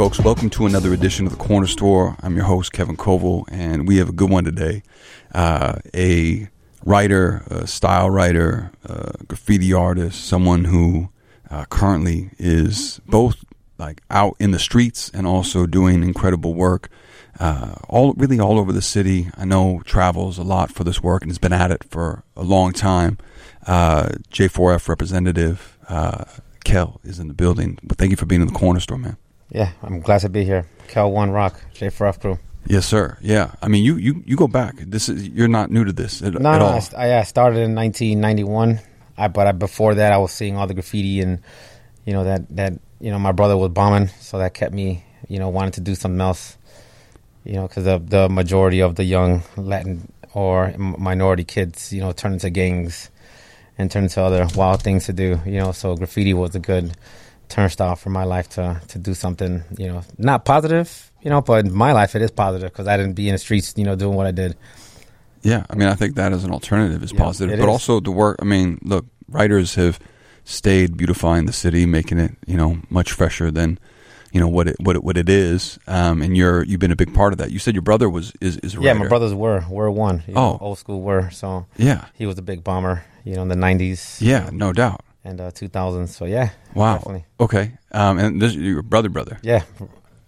[0.00, 0.18] folks.
[0.18, 2.16] Welcome to another edition of the Corner Store.
[2.22, 4.82] I'm your host, Kevin Coval, and we have a good one today.
[5.34, 6.48] Uh, a
[6.86, 11.10] writer, a style writer, a graffiti artist, someone who
[11.50, 13.44] uh, currently is both
[13.76, 16.88] like out in the streets and also doing incredible work.
[17.38, 19.28] Uh, all really all over the city.
[19.36, 22.42] I know travels a lot for this work and has been at it for a
[22.42, 23.18] long time.
[23.66, 26.24] Uh, J4F representative uh,
[26.64, 27.78] Kel is in the building.
[27.82, 29.18] But thank you for being in the corner store, man.
[29.50, 30.66] Yeah, I'm glad to be here.
[30.88, 32.38] Kel One Rock, J4F crew.
[32.66, 33.16] Yes, sir.
[33.20, 34.76] Yeah, I mean, you you you go back.
[34.76, 36.80] This is you're not new to this at, No, at no, all.
[36.96, 38.80] I, I started in 1991.
[39.16, 41.40] I, but I, before that, I was seeing all the graffiti and
[42.04, 45.38] you know that that you know my brother was bombing, so that kept me you
[45.38, 46.56] know wanting to do something else.
[47.44, 52.12] You know, because the the majority of the young Latin or minority kids, you know,
[52.12, 53.10] turn into gangs
[53.78, 55.40] and turn into other wild things to do.
[55.44, 56.92] You know, so graffiti was a good
[57.50, 59.62] turnstile for my life to to do something.
[59.78, 61.12] You know, not positive.
[61.22, 63.38] You know, but in my life it is positive because I didn't be in the
[63.38, 63.74] streets.
[63.76, 64.56] You know, doing what I did.
[65.42, 67.72] Yeah, I mean, I think that as an alternative is Yeah, positive, but is.
[67.72, 68.36] also the work.
[68.42, 69.98] I mean, look, writers have
[70.44, 73.78] stayed beautifying the city, making it you know much fresher than
[74.32, 75.78] you know what it what it, what it is.
[75.86, 77.50] Um, and you're you've been a big part of that.
[77.50, 80.22] You said your brother was is is Yeah, my brothers were were one.
[80.26, 80.66] You know, Oh.
[80.66, 81.30] old school were.
[81.30, 83.04] So Yeah, he was a big bomber.
[83.24, 84.20] You know, in the '90s.
[84.20, 85.00] yeah, no doubt.
[85.24, 86.08] And uh, 2000s.
[86.08, 86.50] So yeah.
[86.74, 86.94] Wow.
[86.96, 87.24] Definitely.
[87.38, 87.72] Okay.
[87.92, 89.38] Um, and this is your brother, brother.
[89.42, 89.62] Yeah.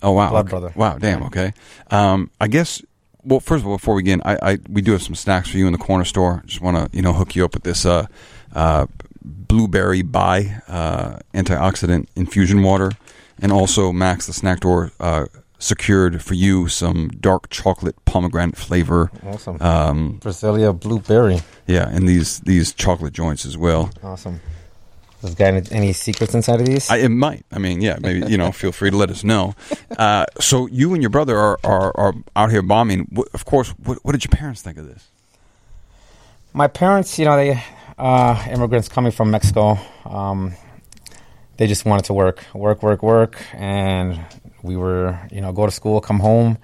[0.03, 0.51] Oh wow, Blood okay.
[0.51, 0.73] brother.
[0.75, 1.23] Wow, damn.
[1.25, 1.53] Okay.
[1.91, 2.83] Um, I guess.
[3.25, 5.57] Well, first of all, before we begin, I, I we do have some snacks for
[5.57, 6.43] you in the corner store.
[6.45, 8.07] Just want to you know hook you up with this uh,
[8.53, 8.87] uh,
[9.25, 12.91] blueberry by uh, antioxidant infusion water,
[13.39, 15.27] and also Max the snack door uh,
[15.61, 19.13] secured for you some dark chocolate pomegranate flavor.
[19.25, 19.57] Awesome.
[19.63, 21.41] Um, Brasilia blueberry.
[21.69, 23.91] yeah, and these these chocolate joints as well.
[24.03, 24.41] Awesome.
[25.23, 26.91] Does got any, any secrets inside of these?
[26.91, 27.47] I, it might.
[27.51, 28.53] I mean, yeah, maybe you know.
[28.63, 29.55] Feel free to let us know.
[29.97, 33.07] Uh, so you and your brother are are, are out here bombing.
[33.11, 33.71] What, of course.
[33.71, 35.09] What, what did your parents think of this?
[36.55, 37.63] my parents, you know, they
[37.99, 39.79] uh, immigrants coming from Mexico.
[40.05, 40.53] Um,
[41.57, 44.21] they just wanted to work, work, work, work, and
[44.63, 46.59] we were, you know, go to school, come home,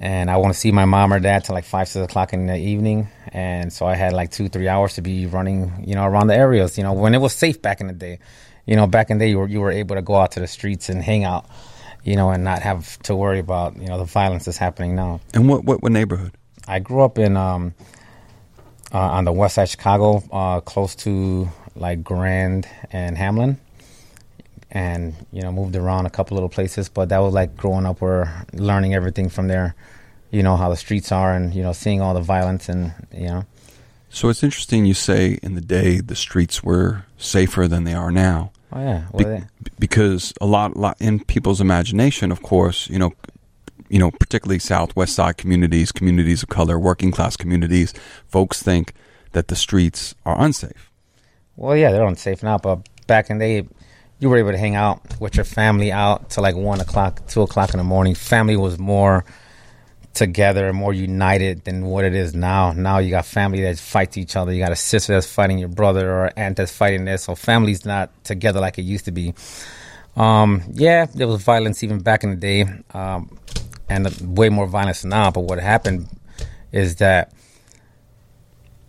[0.00, 2.46] and I want to see my mom or dad till like five, six o'clock in
[2.46, 6.04] the evening, and so I had like two, three hours to be running, you know,
[6.04, 8.18] around the areas, you know, when it was safe back in the day.
[8.66, 10.40] You know, back in the day, you were you were able to go out to
[10.40, 11.46] the streets and hang out,
[12.04, 15.20] you know, and not have to worry about you know the violence that's happening now.
[15.32, 16.32] And what what, what neighborhood?
[16.66, 17.74] I grew up in um,
[18.92, 23.58] uh, on the west side of Chicago, uh, close to like Grand and Hamlin,
[24.70, 26.88] and you know moved around a couple little places.
[26.88, 29.74] But that was like growing up, where learning everything from there.
[30.30, 33.26] You know how the streets are, and you know seeing all the violence, and you
[33.28, 33.44] know
[34.10, 34.84] So it's interesting.
[34.84, 39.06] You say in the day the streets were safer than they are now, oh yeah,
[39.12, 39.44] well, they-
[39.78, 43.12] because a lot lot in people's imagination, of course, you know.
[43.90, 47.94] You know, particularly Southwest Side communities, communities of color, working class communities,
[48.26, 48.92] folks think
[49.32, 50.90] that the streets are unsafe.
[51.56, 53.68] Well, yeah, they're unsafe now, but back in the day,
[54.18, 57.42] you were able to hang out with your family out till like one o'clock, two
[57.42, 58.14] o'clock in the morning.
[58.14, 59.24] Family was more
[60.14, 62.72] together, more united than what it is now.
[62.72, 64.52] Now you got family that fights each other.
[64.52, 67.24] You got a sister that's fighting your brother or aunt that's fighting this.
[67.24, 69.34] So family's not together like it used to be.
[70.16, 73.38] Um, yeah, there was violence even back in the day, um,
[73.88, 75.30] and way more violence now.
[75.30, 76.08] But what happened
[76.72, 77.32] is that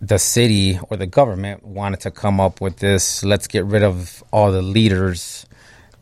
[0.00, 4.24] the city or the government wanted to come up with this let's get rid of
[4.32, 5.46] all the leaders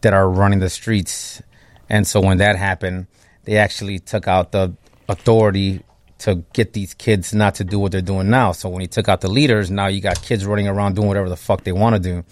[0.02, 1.42] that are running the streets.
[1.88, 3.08] And so when that happened
[3.44, 4.74] they actually took out the
[5.08, 5.82] authority
[6.18, 8.52] to get these kids not to do what they're doing now.
[8.52, 11.28] So when you took out the leaders now you got kids running around doing whatever
[11.28, 12.24] the fuck they want to do.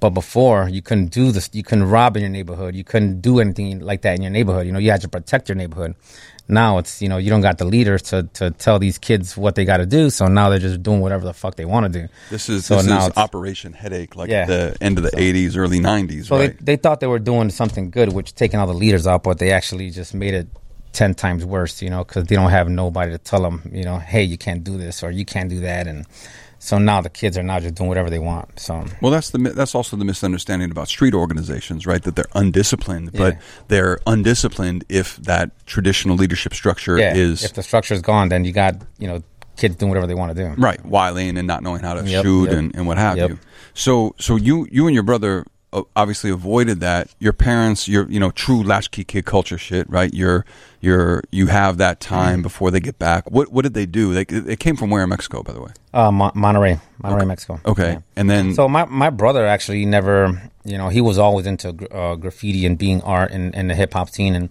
[0.00, 2.74] But before you couldn't do this you couldn't rob in your neighborhood.
[2.74, 4.66] You couldn't do anything like that in your neighborhood.
[4.66, 5.94] You know you had to protect your neighborhood
[6.48, 9.54] now it's you know you don't got the leaders to, to tell these kids what
[9.54, 12.00] they got to do so now they're just doing whatever the fuck they want to
[12.00, 14.46] do This is So this now is Operation Headache, like Yeah.
[14.46, 16.56] the end of the '80s, early '90s, so right?
[16.58, 19.38] they, they thought they were doing something good which taking all the leaders out but
[19.38, 20.48] they actually just made it
[20.94, 23.98] 10 times worse you know because they don't have nobody to tell them you know
[23.98, 26.06] hey you can't do this or you can't do that and
[26.58, 29.38] so now the kids are now just doing whatever they want so Well, that's the
[29.38, 32.02] that's also the misunderstanding about street organizations, right?
[32.02, 33.38] That they're undisciplined, but
[33.68, 38.44] they're undisciplined if that traditional leadership structure yeah is if the structure is gone then
[38.44, 39.22] you got you know
[39.56, 42.22] kids doing whatever they want to do right, wiling and not knowing how to Yep,
[42.24, 42.58] shoot yep.
[42.58, 43.30] and, and what have Yep.
[43.30, 43.38] you.
[43.74, 45.44] So, so you you and your brother
[45.94, 47.08] obviously avoided that.
[47.18, 50.12] Your parents, your you know true latchkey kid culture shit, right?
[50.14, 50.44] You're
[50.80, 52.14] you're you have that Mm-hmm.
[52.14, 53.30] time before they get back.
[53.30, 54.14] What what did they do?
[54.14, 55.70] They they came from where in Mexico, by the way.
[55.92, 57.60] Uh, Mon- Monterrey, Monterrey, Mexico.
[57.66, 57.98] Okay, Yeah.
[58.16, 62.14] and then So my my brother actually never, you know, he was always into uh,
[62.16, 64.48] graffiti and being art and, and the hip hop scene, and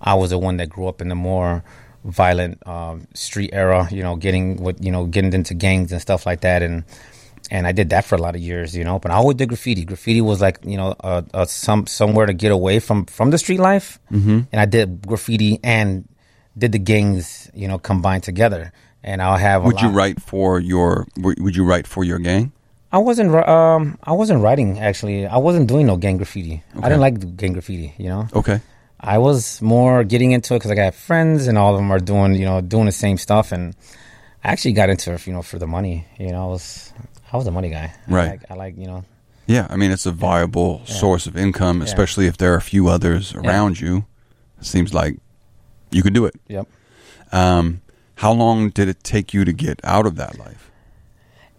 [0.00, 1.62] I was the one that grew up in the more
[2.04, 3.88] violent um, street era.
[3.90, 6.84] You know, getting what you know, getting into gangs and stuff like that, and
[7.50, 8.76] and I did that for a lot of years.
[8.76, 9.84] You know, but I always did graffiti.
[9.84, 13.38] Graffiti was like you know, a, a some somewhere to get away from from the
[13.38, 14.40] street life, mm-hmm.
[14.52, 16.08] and I did graffiti and
[16.56, 18.72] did the gangs, you know, combined together.
[19.02, 19.62] And I'll have.
[19.62, 22.52] a Would you write for your Would you write for your gang?
[22.92, 23.34] I wasn't.
[23.34, 25.26] Um, I wasn't writing actually.
[25.26, 26.62] I wasn't doing no gang graffiti.
[26.76, 27.94] I didn't like gang graffiti.
[27.98, 28.60] You know, Okay.
[29.00, 31.98] I was more getting into it because I got friends and all of them are
[31.98, 33.50] doing, you know, doing the same stuff.
[33.50, 33.74] And
[34.44, 36.06] I actually got into it, you know, for the money.
[36.18, 36.92] You know, I was,
[37.32, 37.92] I was a money guy.
[38.08, 38.30] I Right.
[38.30, 39.04] like, I like, you know,
[39.46, 42.88] Yeah, I mean it's a viable source of income, especially if there are a few
[42.88, 44.04] others around you.
[44.60, 45.18] It seems like
[45.90, 46.34] you can do it.
[46.48, 46.66] yep.
[47.32, 47.80] Um,
[48.16, 50.69] how long did it take you to get out of that life?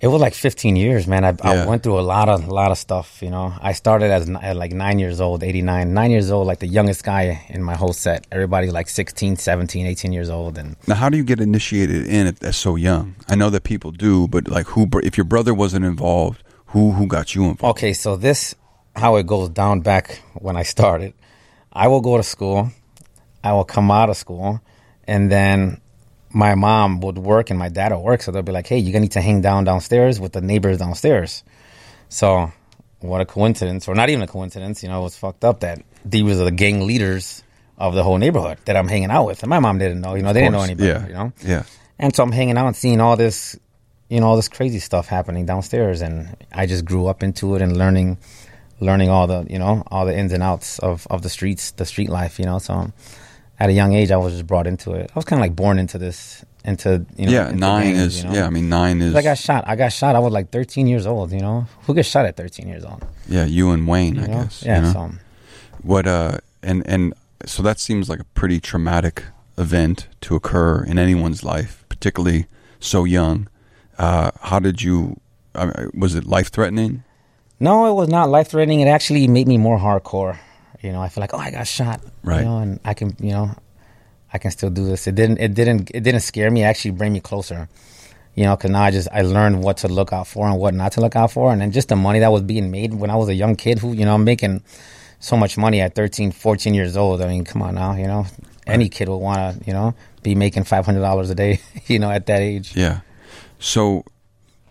[0.02, 1.24] It was like 15 years, man.
[1.24, 1.64] I, Yeah.
[1.64, 3.22] I went through a lot of, a lot of stuff.
[3.22, 6.58] You know, I started as at like nine years old, 89, nine years old, like
[6.58, 8.26] the youngest guy in my whole set.
[8.32, 12.26] Everybody like 16, 17, 18 years old, and Now, how do you get initiated in
[12.26, 13.16] it as so young?
[13.30, 14.90] I know that people do, but like who?
[15.04, 17.78] If your brother wasn't involved, who who got you involved?
[17.78, 18.56] Okay, so this
[18.96, 21.14] how it goes down back when I started.
[21.72, 22.72] I will go to school.
[23.44, 24.62] I will come out of school,
[25.06, 25.80] and then
[26.34, 28.22] my mom would work and my dad would work.
[28.22, 30.78] So they'll be like, "Hey, you're gonna need to hang down downstairs with the neighbors
[30.78, 31.44] downstairs."
[32.10, 32.52] So,
[33.00, 34.84] what a coincidence, or not even a coincidence.
[34.84, 37.44] You know, it was fucked up that these were the gang leaders
[37.78, 40.16] of the whole neighborhood that I'm hanging out with, and my mom didn't know.
[40.16, 40.90] You know, they didn't know course, anybody.
[40.90, 41.64] yeah, You know, yeah.
[41.98, 43.58] and so I'm hanging out and seeing all this,
[44.10, 47.62] you know, all this crazy stuff happening downstairs, and I just grew up into it
[47.62, 48.18] and learning,
[48.80, 51.86] learning all the, you know, all the ins and outs of of the streets, the
[51.86, 52.60] street life, you know.
[52.60, 52.92] So,
[53.62, 55.12] at a young age, I was just brought into it.
[55.14, 57.32] I was kind of like born into this, into you know.
[57.32, 58.36] yeah, into nine gangs, is you know?
[58.36, 58.48] yeah.
[58.48, 59.64] I mean, nine is I got shot.
[59.68, 60.16] I got shot.
[60.16, 61.32] I was like 13 years old.
[61.32, 63.06] You know, who gets shot at 13 years old?
[63.28, 63.46] yeah.
[63.46, 64.42] You and Wayne, You I know?
[64.44, 64.64] guess.
[64.64, 64.76] Yeah.
[64.78, 64.94] you know?
[64.94, 65.12] So
[65.84, 67.14] What uh and and
[67.46, 69.24] so that seems like a pretty traumatic
[69.58, 72.46] event to occur in anyone's life, particularly
[72.80, 73.48] so young.
[73.98, 75.20] Uh, how did you?
[75.54, 77.04] I mean, was it life threatening?
[77.60, 78.80] No, it was not life threatening.
[78.80, 80.38] It actually made me more hardcore.
[80.82, 82.02] You know, I feel like, oh, I got shot.
[82.24, 82.40] Right.
[82.40, 83.52] You know, and I can, you know,
[84.34, 85.08] I can still do this.
[85.08, 85.38] It didn't.
[85.40, 85.92] It didn't.
[85.94, 86.62] It didn't scare me.
[86.64, 87.68] It actually bring me closer.
[88.36, 90.74] You know, because now I just I learned what to look out for and what
[90.74, 93.10] not to look out for, and then just the money that was being made when
[93.10, 93.80] I was a young kid.
[93.80, 94.64] Who you know, I'm making
[95.20, 97.22] so much money at 13, 14 years old.
[97.22, 97.94] I mean, come on now.
[97.96, 98.26] You know,
[98.66, 99.94] any kid would want to, you know,
[100.24, 101.60] be making five hundred dollars a day.
[101.88, 102.76] You know, at that age.
[102.76, 103.02] Yeah.
[103.60, 104.06] So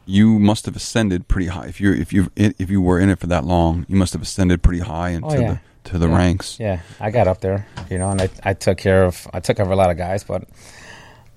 [0.07, 1.67] you must have ascended pretty high.
[1.67, 4.23] If you if you if you were in it for that long, you must have
[4.23, 5.49] ascended pretty high into Oh, yeah.
[5.53, 6.17] the to the Yeah.
[6.17, 6.59] ranks.
[6.61, 9.59] Yeah, I got up there, you know, and I, I took care of I took
[9.61, 10.45] over a lot of guys, but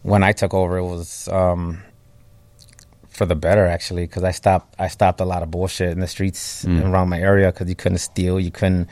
[0.02, 1.82] when I took over, it was um,
[3.10, 6.08] for the better actually, because I stopped I stopped a lot of bullshit in the
[6.08, 6.92] streets Mm.
[6.92, 8.90] around my area because you couldn't steal, you couldn't,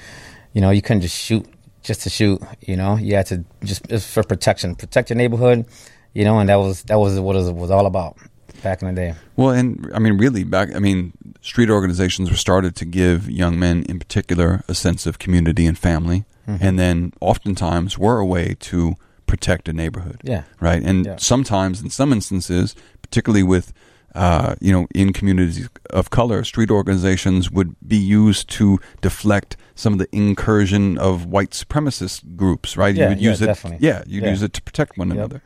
[0.54, 1.46] you know, you couldn't just shoot
[1.84, 5.66] just to shoot, you know, you had to just for protection, protect your neighborhood,
[6.14, 8.16] you know, and that was that was what it was all about
[8.64, 9.14] back in the day.
[9.36, 10.76] Well, and I mean, really, back.
[10.76, 15.20] I mean, street organizations were started to give young men, in particular, a sense of
[15.20, 16.66] community and family, Mm-hmm.
[16.66, 18.96] and then oftentimes were a way to
[19.28, 20.20] protect a neighborhood.
[20.24, 20.44] Yeah.
[20.60, 20.82] Right.
[20.84, 21.16] And Yeah.
[21.18, 23.72] sometimes, in some instances, particularly with,
[24.16, 29.94] uh, you know, in communities of color, street organizations would be used to deflect some
[29.94, 32.76] of the incursion of white supremacist groups.
[32.76, 32.96] Right.
[32.96, 33.46] Yeah, you would yeah, use it.
[33.46, 33.88] definitely.
[33.88, 34.02] Yeah.
[34.08, 34.32] You'd Yeah.
[34.32, 35.18] use it to protect one Yep.
[35.18, 35.42] another.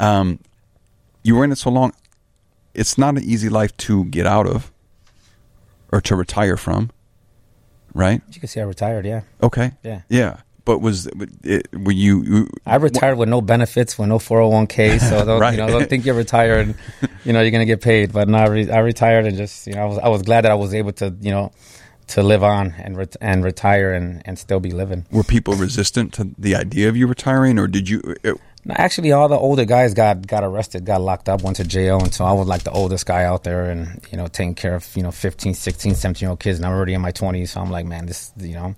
[0.00, 0.38] Um,
[1.22, 1.92] you were in it so long
[2.78, 4.70] it's not an easy life to get out of
[5.92, 6.90] or to retire from,
[7.94, 8.20] right?
[8.32, 9.22] You can see I retired, yeah.
[9.42, 9.72] Okay.
[9.82, 10.02] Yeah.
[10.08, 10.40] Yeah.
[10.64, 11.08] But was
[11.44, 15.00] it, were you, you I retired with no benefits, with no 401k.
[15.00, 15.52] So don't, Right.
[15.52, 16.74] you know, don't think you're retired.
[17.24, 18.12] You know, you're gonna get paid.
[18.12, 20.42] But no, I, re- I retired and just, you know, I was, I was glad
[20.44, 21.52] that I was able to, you know,
[22.08, 25.06] to live on and ret- and retire and, and still be living.
[25.10, 28.02] were people resistant to the idea of you retiring, or did you?
[28.22, 28.36] It,
[28.70, 32.12] Actually, all the older guys got got arrested, got locked up, went to jail, and
[32.12, 34.86] so I was like the oldest guy out there, and you know, taking care of
[34.96, 37.60] you know 15, 16, 17 year old kids, and I'm already in my 20s, so
[37.60, 38.74] I'm like, man, this, you know,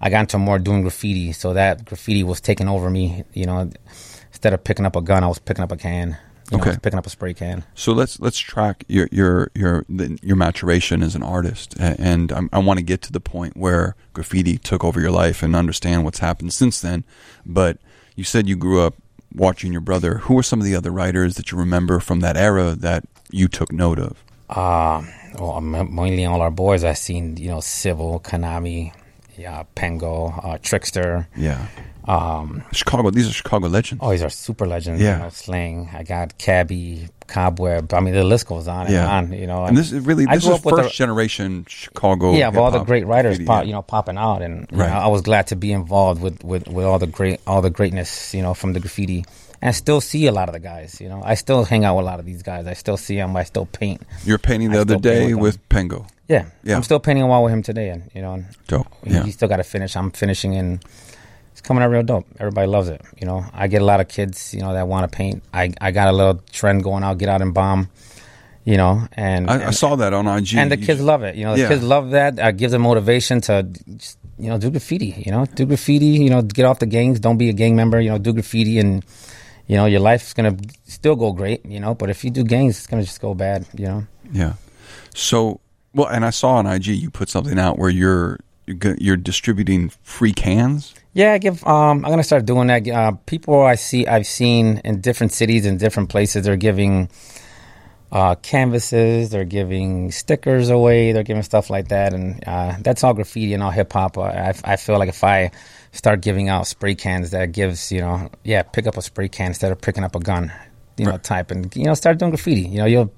[0.00, 3.24] I got into more doing graffiti, so that graffiti was taking over me.
[3.32, 3.70] You know,
[4.30, 6.18] instead of picking up a gun, I was picking up a can.
[6.50, 6.76] You know, Okay.
[6.82, 7.64] picking up a spray can.
[7.74, 12.58] so let's let's track your your your your maturation as an artist, and I'm, I
[12.58, 16.18] want to get to the point where graffiti took over your life and understand what's
[16.18, 17.04] happened since then.
[17.46, 17.78] But
[18.16, 18.96] you said you grew up
[19.34, 20.18] watching your brother.
[20.18, 23.48] Who are some of the other writers that you remember from that era that you
[23.48, 24.22] took note of?
[24.48, 25.02] Uh,
[25.38, 26.84] well, mainly all our boys.
[26.84, 28.92] I've seen you know Civil, Konami,
[29.36, 31.28] yeah, Pengo, uh, Trickster.
[31.36, 31.66] Yeah.
[32.08, 33.10] Um, Chicago.
[33.10, 34.00] These are Chicago legends.
[34.02, 35.00] oh, these are super legends.
[35.00, 35.16] Yeah.
[35.18, 35.88] You know, Sling.
[35.94, 37.92] I got Cabby, Cobweb.
[37.94, 39.08] I mean, the list goes on and Yeah.
[39.16, 39.32] on.
[39.32, 42.32] You know, and this is really this is first the- generation Chicago.
[42.34, 44.90] yeah, of all the great writers, pop, you know, popping out, and you Right.
[44.90, 47.70] know, I was glad to be involved with, with, with all the great, all the
[47.70, 49.24] greatness, you know, from the graffiti,
[49.60, 51.00] and I still see a lot of the guys.
[51.00, 52.66] You know, I still hang out with a lot of these guys.
[52.66, 53.36] I still see them.
[53.36, 54.02] I still paint.
[54.24, 56.06] You're painting the I other day with with Pengo.
[56.28, 56.76] Yeah, Yeah.
[56.76, 58.86] I'm still painting a wall with him today, and you know, and Dope.
[59.04, 59.22] he, Yeah.
[59.24, 59.96] he still got to finish.
[59.96, 60.80] I'm finishing, it's
[61.62, 62.26] coming out real dope.
[62.38, 63.00] Everybody loves it.
[63.20, 65.42] You know, I get a lot of kids, you know, that want to paint.
[65.52, 67.88] I I got a little trend going out, get out and bomb.
[68.64, 70.54] You know, and I, I saw that on IG.
[70.54, 71.34] and the kids love it.
[71.34, 71.68] You know, the Yeah.
[71.68, 72.38] kids love that.
[72.38, 73.64] Uh, gives them motivation to,
[73.96, 75.20] just, you know, do graffiti.
[75.26, 76.06] You know, do graffiti.
[76.06, 77.18] You know, get off the gangs.
[77.18, 78.00] Don't be a gang member.
[78.00, 79.04] You know, do graffiti, and
[79.66, 81.66] you know, your life's gonna still go great.
[81.66, 83.66] You know, but if you do gangs, it's gonna just go bad.
[83.76, 84.06] You know.
[84.32, 84.52] Yeah.
[85.12, 85.58] So,
[85.92, 89.90] well, and I saw on IG you put something out where you're you're, you're distributing
[90.02, 90.94] free cans.
[91.14, 91.64] Yeah, I give.
[91.66, 92.88] Um, I'm gonna start doing that.
[92.88, 97.10] Uh, people I see, I've seen in different cities and different places, they're giving
[98.10, 103.14] uh, canvases, they're giving stickers away, they're giving stuff like that, and uh, that's all
[103.14, 104.16] graffiti and all hip hop.
[104.16, 105.50] Uh, I, I feel like if I
[105.92, 109.48] start giving out spray cans, that gives you know, yeah, pick up a spray can
[109.48, 110.52] instead of picking up a gun,
[110.96, 111.22] you know, Right.
[111.22, 112.62] type, and you know, start doing graffiti.
[112.62, 113.12] You know, you'll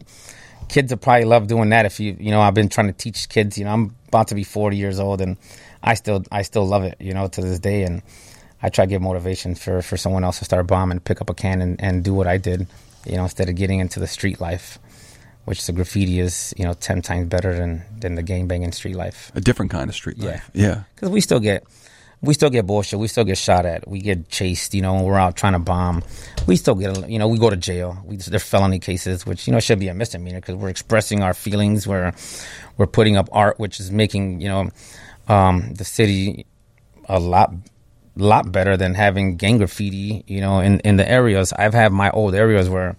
[0.68, 3.28] kids will probably love doing that if you you know I've been trying to teach
[3.28, 5.36] kids you know I'm about to be 40 years old and
[5.82, 8.02] I still I still love it you know to this day and
[8.62, 11.34] I try to give motivation for for someone else to start bombing pick up a
[11.34, 12.66] can and, and do what I did
[13.04, 14.78] you know instead of getting into the street life
[15.46, 18.96] which the graffiti is you know 10 times better than than the gang banging street
[18.96, 20.30] life A different kind of street Yeah.
[20.30, 20.50] life.
[20.54, 20.82] Yeah.
[20.94, 21.64] because we still get
[22.22, 22.98] we still get bullshit.
[22.98, 23.86] We still get shot at.
[23.86, 24.72] We get chased.
[24.72, 26.02] You know, when we're out trying to bomb.
[26.46, 27.10] We still get.
[27.10, 27.98] You know, we go to jail.
[28.02, 31.34] We, they're felony cases, which you know should be a misdemeanor because we're expressing our
[31.34, 31.86] feelings.
[31.86, 32.14] We're
[32.76, 34.70] we're putting up art, which is making you know
[35.28, 36.46] um, the city
[37.08, 37.52] a lot
[38.16, 40.24] lot better than having gang graffiti.
[40.26, 42.96] You know, in in the areas I've had my old areas where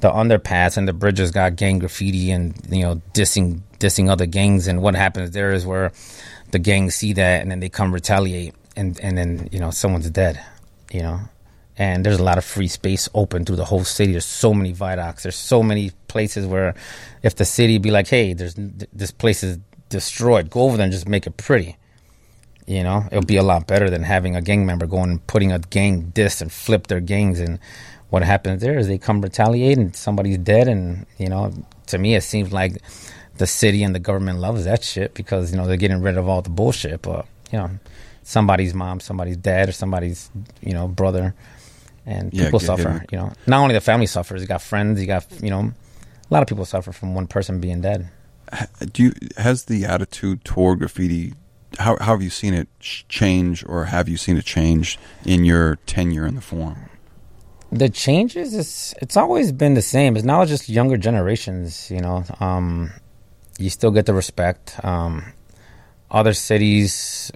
[0.00, 4.66] the underpass and the bridges got gang graffiti and you know dissing dissing other gangs
[4.66, 5.92] and what happens there is where
[6.50, 10.10] the gangs see that and then they come retaliate and and then you know someone's
[10.10, 10.38] dead
[10.92, 11.20] you know
[11.76, 14.12] and there's a lot of free space open through the whole city.
[14.12, 15.24] There's so many viaducts.
[15.24, 16.74] There's so many places where
[17.22, 20.92] if the city be like hey there's this place is destroyed go over there and
[20.92, 21.76] just make it pretty.
[22.66, 25.52] You know it'll be a lot better than having a gang member going and putting
[25.52, 27.40] a gang diss and flip their gangs.
[27.40, 27.58] And
[28.10, 30.68] what happens there is they come retaliate and somebody's dead.
[30.68, 31.52] And you know
[31.88, 32.80] to me it seems like
[33.36, 36.28] the city and the government loves that shit because you know they're getting rid of
[36.28, 37.02] all the bullshit.
[37.02, 37.70] But you know
[38.22, 40.30] somebody's mom somebody's dad or somebody's
[40.62, 41.34] you know brother
[42.06, 43.32] and Yeah, people suffer you know.
[43.46, 45.72] Not only the family suffers you got friends you got you know
[46.30, 48.08] a lot of people suffer from one person being dead.
[48.92, 51.34] Do you has the attitude toward graffiti?
[51.78, 52.68] How, how have you seen it
[53.08, 56.88] change, or have you seen it change in your tenure in the forum?
[57.72, 60.14] the changes it's it's always been the same.
[60.16, 62.24] It's now just younger generations you know.
[62.38, 62.92] Um
[63.58, 64.78] you still get the respect.
[64.84, 65.32] Um
[66.10, 67.32] other cities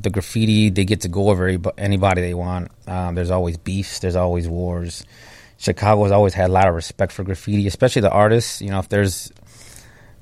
[0.00, 4.16] the graffiti they get to go over anybody they want um, there's always beefs there's
[4.16, 5.04] always wars
[5.58, 8.88] chicago's always had a lot of respect for graffiti especially the artists you know if
[8.88, 9.32] there's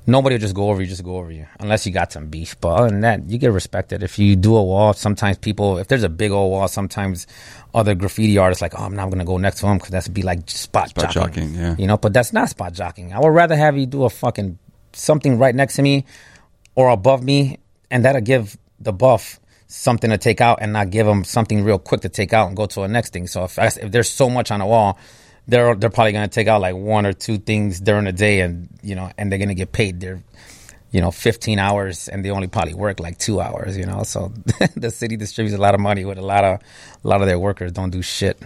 [0.07, 2.59] nobody will just go over you, just go over you, unless you got some beef.
[2.59, 4.01] But other than that, you get respected.
[4.01, 7.27] If you do a wall, sometimes people, if there's a big old wall, sometimes
[7.73, 10.23] other graffiti artists like, oh, I'm not gonna go next to him because that's be
[10.23, 11.75] like spot, Spot jocking, jocking, yeah.
[11.77, 13.13] You know, but that's not spot jocking.
[13.13, 14.57] I would rather have you do a fucking
[14.93, 16.05] something right next to me
[16.73, 17.59] or above me,
[17.91, 21.79] and that'll give the buff something to take out and not give them something real
[21.79, 23.27] quick to take out and go to the next thing.
[23.27, 24.97] So if, if there's so much on the wall,
[25.47, 28.67] they're they're probably gonna take out like one or two things during the day, and
[28.81, 29.99] you know, and they're gonna get paid.
[29.99, 30.21] They're
[30.91, 33.77] you know 15 hours, and they only probably work like two hours.
[33.77, 34.33] You know, so
[34.75, 36.59] the city distributes a lot of money with a lot of
[37.03, 38.37] a lot of their workers don't do shit.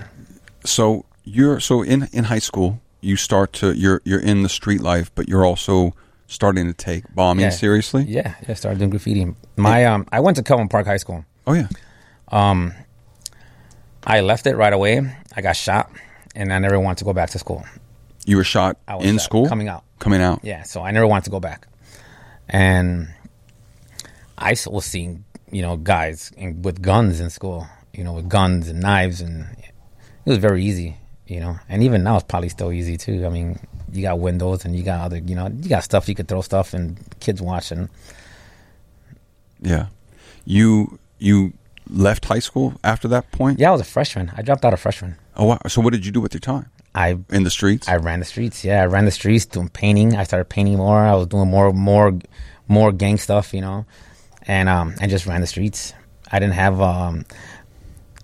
[0.63, 4.81] So you're so in in high school, you start to you're you're in the street
[4.81, 5.95] life, but you're also
[6.31, 7.49] starting to take bombing Yeah.
[7.51, 8.03] seriously.
[8.07, 8.53] Yeah, yeah.
[8.55, 9.35] Started doing graffiti.
[9.57, 11.25] My um, I went to Kelvyn Park High School.
[11.45, 11.67] Oh yeah.
[12.29, 12.73] Um,
[14.03, 15.01] I left it right away.
[15.35, 15.91] I got shot,
[16.35, 17.63] and I never wanted to go back to school.
[18.25, 19.83] You were shot I was in shot school, coming out.
[19.99, 20.39] coming out.
[20.43, 21.67] Yeah, so I never wanted to go back.
[22.47, 23.09] And
[24.37, 28.67] I was seeing, you know, guys in, with guns in school, you know, with guns
[28.69, 29.45] and knives, and
[30.25, 30.97] it was very easy,
[31.27, 31.57] you know.
[31.69, 33.25] And even now, it's probably still easy too.
[33.25, 33.59] I mean,
[33.93, 36.41] you got windows and you got other, you know, you got stuff you could throw
[36.41, 37.89] stuff and kids watching.
[39.61, 39.87] Yeah.
[40.45, 41.53] You you
[41.89, 43.59] left high school after that point.
[43.59, 44.31] Yeah, I was a freshman.
[44.35, 45.15] I dropped out of freshman.
[45.35, 45.59] Oh wow.
[45.67, 47.87] So what did you do with your time I in the streets?
[47.87, 48.63] I ran the streets.
[48.63, 50.15] Yeah, I ran the streets doing painting.
[50.15, 50.99] I started painting more.
[50.99, 52.17] I was doing more, more,
[52.67, 53.85] more gang stuff, you know,
[54.47, 55.93] and um, and just ran the streets.
[56.31, 57.25] I didn't have um,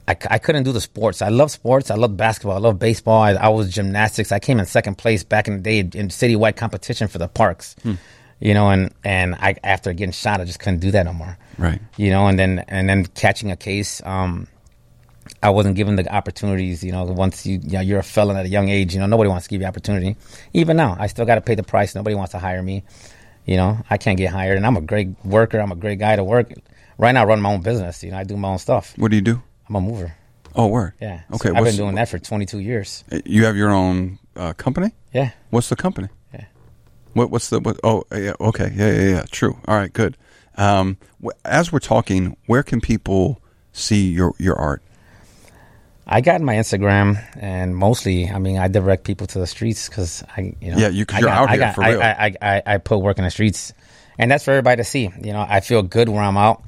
[0.08, 1.22] I, I couldn't do the sports.
[1.22, 1.92] I love sports.
[1.92, 2.56] I love basketball.
[2.56, 3.22] I love baseball.
[3.22, 4.32] I, I was gymnastics.
[4.32, 7.76] I came in second place back in the day in citywide competition for the parks.
[8.40, 11.38] You know, and and I after getting shot, I just couldn't do that no more.
[11.58, 11.82] Right.
[11.98, 14.02] You know, and then and then catching a case.
[14.06, 14.48] Um,
[15.44, 16.84] I wasn't given the opportunities.
[16.84, 19.08] You know, once you, you know, you're a felon at a young age, you know,
[19.08, 20.16] nobody wants to give you opportunity.
[20.54, 21.96] Even now, I still got to pay the price.
[21.96, 22.84] Nobody wants to hire me.
[23.46, 25.60] You know, I can't get hired, and I'm a great worker.
[25.60, 26.54] I'm a great guy to work.
[26.98, 28.04] Right now, I run my own business.
[28.04, 28.94] You know, I do my own stuff.
[28.98, 29.42] What do you do?
[29.70, 30.16] I'm a mover.
[30.56, 30.94] Oh, word.
[31.00, 31.22] Yeah.
[31.34, 31.50] Okay.
[31.50, 33.04] So I've been doing that for 22 years.
[33.26, 34.92] You have your own uh, company.
[35.14, 35.32] Yeah.
[35.52, 36.08] What's the company?
[36.34, 36.46] Yeah.
[37.14, 37.80] What, what's the what?
[37.84, 38.34] Oh, yeah.
[38.40, 38.72] Okay.
[38.74, 39.26] Yeah, yeah, yeah.
[39.30, 39.58] True.
[39.68, 39.92] All right.
[39.94, 40.18] Good.
[40.56, 40.98] Um,
[41.46, 43.42] as we're talking, where can people
[43.74, 44.82] see your your art?
[46.10, 50.24] I got my Instagram, and mostly, I mean, I direct people to the streets because
[50.38, 52.02] I, you know, Yeah, you- 'cause I you're got- out here got- for real.
[52.02, 53.74] I, I, I, I put work in the streets,
[54.18, 55.12] and that's for everybody to see.
[55.22, 56.64] You know, I feel good where I'm out,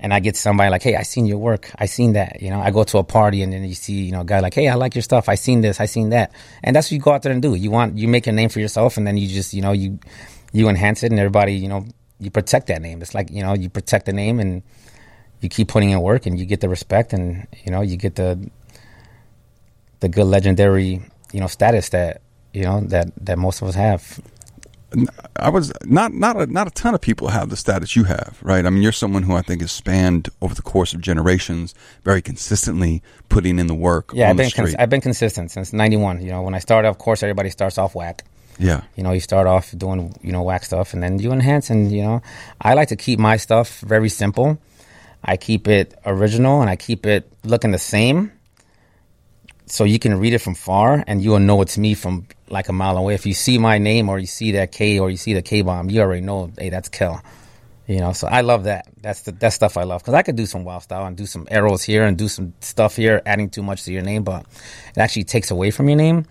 [0.00, 1.70] and I get somebody like, "Hey, I seen your work.
[1.78, 4.12] I seen that." You know, I go to a party, and then you see, you
[4.12, 5.28] know, a guy like, "Hey, I like your stuff.
[5.28, 5.80] I seen this.
[5.80, 7.54] I seen that," and that's what you go out there and do.
[7.54, 9.98] You want you make a name for yourself, and then you just, you know, you
[10.52, 11.84] you enhance it, and everybody, you know,
[12.18, 13.02] you protect that name.
[13.02, 14.62] It's like you know, you protect the name, and
[15.40, 18.16] you keep putting in work, and you get the respect, and you know, you get
[18.16, 18.38] the
[20.00, 21.02] the good legendary
[21.32, 24.20] you know status that you know that that most of us have.
[25.36, 28.38] I was not not a, not a ton of people have the status you have,
[28.42, 28.64] right?
[28.66, 32.20] I mean, you're someone who I think has spanned over the course of generations, very
[32.22, 34.10] consistently putting in the work.
[34.12, 36.22] Yeah, on I've been cons- I've been consistent since '91.
[36.22, 38.24] You know, when I started, of course, everybody starts off whack.
[38.58, 41.70] yeah, You know, you start off doing you know whack stuff, and then you enhance.
[41.70, 42.22] And you know,
[42.60, 44.58] I like to keep my stuff very simple.
[45.22, 48.32] I keep it original, and I keep it looking the same,
[49.70, 52.68] so you can read it from far, and you will know it's me from like
[52.68, 53.14] a mile away.
[53.14, 55.62] If you see my name, or you see that K, or you see the K
[55.62, 57.22] bomb, you already know, hey, that's Kel.
[57.86, 58.86] You know, so I love that.
[59.02, 61.26] That's the that stuff I love because I could do some wild style and do
[61.26, 64.46] some arrows here and do some stuff here, adding too much to your name, but
[64.94, 66.24] it actually takes away from your name.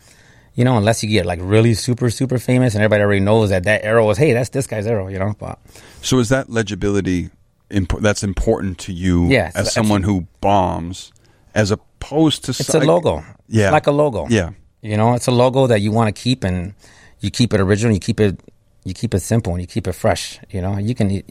[0.56, 3.64] You know, unless you get like really super super famous and everybody already knows that
[3.66, 5.10] that arrow is hey, that's this guy's arrow.
[5.10, 5.60] You know, but
[6.02, 7.30] So is that legibility
[7.70, 11.12] imp- that's important to you Yeah, as someone who bombs,
[11.56, 13.24] as opposed to it's a logo.
[13.48, 13.66] Yeah.
[13.66, 14.28] it's like a logo.
[14.30, 16.74] Yeah, You know, it's a logo that you want to keep and
[17.20, 18.40] you keep it original, you keep it
[18.86, 20.78] you keep it simple and you keep it fresh, you know.
[20.78, 21.22] You can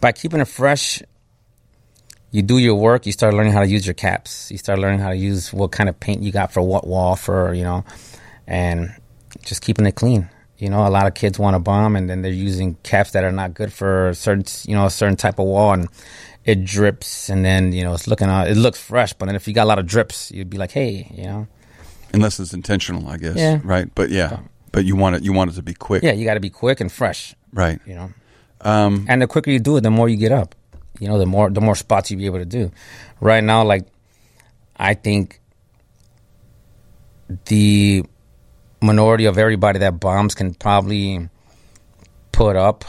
[0.00, 1.02] by keeping it fresh,
[2.30, 4.50] you do your work, you start learning how to use your caps.
[4.50, 7.14] You start learning how to use what kind of paint you got for what wall
[7.14, 7.84] for, you know,
[8.46, 8.94] and
[9.44, 10.28] just keeping it clean.
[10.56, 13.24] You know, a lot of kids want to bomb and then they're using caps that
[13.24, 15.88] are not good for a certain, you know, a certain type of wall and
[16.44, 19.46] it drips and then, you know, it's looking out, it looks fresh, but then if
[19.46, 21.46] you got a lot of drips, you'd be like, hey, you know,
[22.12, 23.36] unless it's intentional, I guess.
[23.36, 23.60] Yeah.
[23.62, 23.88] Right.
[23.94, 24.40] But yeah,
[24.72, 25.22] but you want it.
[25.22, 26.02] You want it to be quick.
[26.02, 27.34] Yeah, you got to be quick and fresh.
[27.52, 27.80] Right.
[27.86, 28.12] You know,
[28.60, 30.54] Um, and the quicker you do it, the more you get up.
[30.98, 32.70] You know, the more the more spots you be able to do.
[33.20, 33.86] Right now, like
[34.76, 35.40] I think
[37.46, 38.04] the
[38.80, 41.28] minority of everybody that bombs can probably
[42.32, 42.84] put up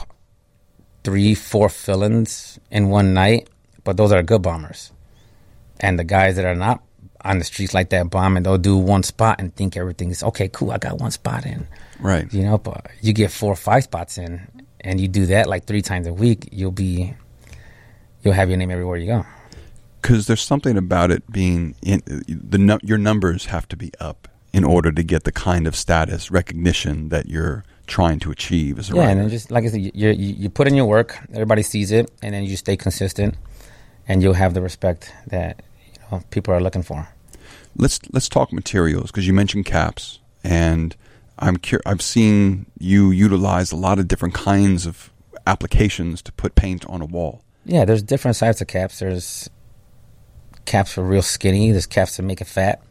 [1.04, 3.50] three, four fill-ins in one night,
[3.84, 4.92] but those are good bombers.
[5.80, 6.84] And the guys that are not
[7.22, 10.72] on the streets like that bombing, they'll do one spot and think everything's okay, cool.
[10.72, 11.68] I got one spot in
[12.04, 12.32] right.
[12.34, 14.48] you know but you get four or five spots in
[14.82, 17.14] and you do that like three times a week you'll be
[18.22, 19.26] you'll have your name everywhere you go
[20.02, 24.64] because there's something about it being in the your numbers have to be up in
[24.64, 28.96] order to get the kind of status recognition that you're trying to achieve as a
[28.96, 29.22] yeah and writer.
[29.22, 32.10] then just like i said you, you, you put in your work everybody sees it
[32.22, 33.36] and then you stay consistent
[34.08, 35.62] and you'll have the respect that
[35.94, 37.08] you know people are looking for
[37.78, 40.96] let's let's talk materials because you mentioned caps and
[41.40, 45.10] I'm cur- I've seen you utilize a lot of different kinds of
[45.46, 47.42] applications to put paint on a wall.
[47.66, 49.50] yeah there's different types of caps there's
[50.66, 52.82] caps for real skinny there's caps to make it fat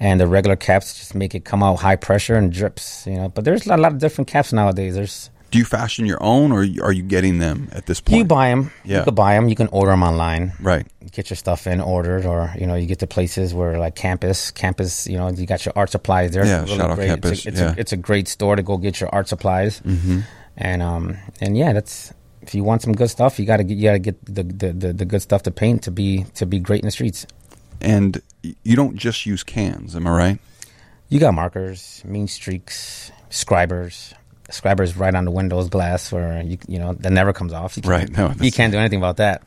[0.00, 3.28] and the regular caps just make it come out high pressure and drips you know
[3.28, 6.60] but there's a lot of different caps nowadays there's Do you fashion your own, or
[6.86, 8.18] are you getting them at this point?
[8.18, 8.70] You buy them.
[8.84, 8.98] Yeah.
[8.98, 9.48] You can buy them.
[9.50, 10.52] You can order them online.
[10.62, 10.86] right.
[11.10, 14.52] Get your stuff in ordered, or you know, you get to places where like campus,
[14.52, 15.08] campus.
[15.10, 16.46] You know, you got your art supplies there.
[16.46, 16.98] Yeah, It's shout out.
[16.98, 17.74] Campus, It's, a, it's, yeah.
[17.74, 19.82] a, it's a great store to go get your art supplies.
[19.82, 20.20] Mm-hmm.
[20.56, 22.14] And um and yeah, that's
[22.46, 24.92] if you want some good stuff, you gotta get you gotta get the the, the,
[25.02, 27.26] the good stuff to paint to be to be great in the streets.
[27.82, 30.38] And you don't just use cans, am I right?
[31.08, 34.14] You got markers, mean streaks, scribers.
[34.50, 37.78] Scribers right on the windows glass where you you know that never comes off.
[37.84, 39.42] Right, no, you can't do anything about that.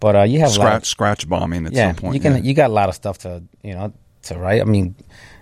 [0.00, 2.14] But uh, you have lot of- Scratch scratch bombing at yeah, some point.
[2.14, 2.32] you can.
[2.34, 2.42] yeah.
[2.42, 4.60] You got a lot of stuff to you know to write.
[4.60, 4.96] I mean,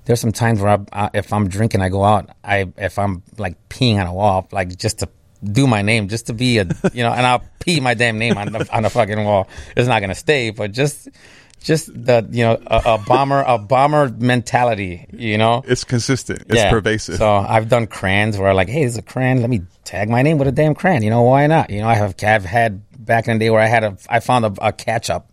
[0.05, 2.29] there's some times where I, I, if I'm drinking, I go out.
[2.45, 5.09] I if I'm like peeing on a wall, like just to
[5.43, 8.37] do my name, just to be a you know, and I'll pee my damn name
[8.37, 9.49] on the on the fucking wall.
[9.75, 11.09] It's not gonna stay, but just
[11.63, 15.07] just the you know a, a bomber a bomber mentality.
[15.13, 16.45] You know, It's consistent.
[16.49, 17.17] It's pervasive.
[17.17, 19.41] So I've done crayons where like, hey, this is a crayon.
[19.41, 21.03] Let me tag my name with a damn crayon.
[21.03, 21.71] You know, why not?
[21.71, 24.21] You know, I have I've had back in the day where I had a I
[24.21, 25.27] found a, a ketchup,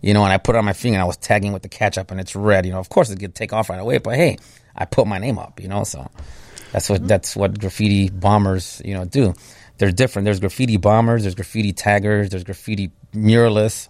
[0.00, 1.68] you know, and I put it on my finger and I was tagging with the
[1.68, 2.66] ketchup and it's red.
[2.66, 4.38] You know, of course it could take off right away, but hey,
[4.74, 5.60] I put my name up.
[5.60, 6.10] You know, so
[6.72, 9.34] that's what that's what graffiti bombers you know do.
[9.78, 10.24] They're different.
[10.26, 11.22] There's graffiti bombers.
[11.22, 12.30] There's graffiti taggers.
[12.30, 13.88] There's graffiti muralists.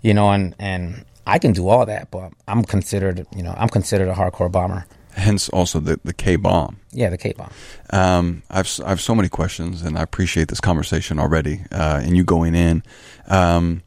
[0.00, 3.68] You know, and and I can do all that, but I'm considered you know I'm
[3.68, 4.84] considered a hardcore bomber.
[5.12, 6.78] Hence, also the the K bomb.
[6.92, 7.50] Yeah, the K bomb.
[7.90, 11.60] Um, I've s- I have so many questions, and I appreciate this conversation already.
[11.72, 12.82] Uh, and you going in,
[13.26, 13.82] um,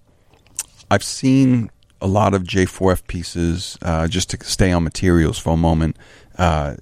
[0.89, 1.69] I've seen
[2.01, 3.77] a lot of J4F pieces.
[3.81, 5.95] Uh, just to stay on materials for a moment,
[6.41, 6.75] uh,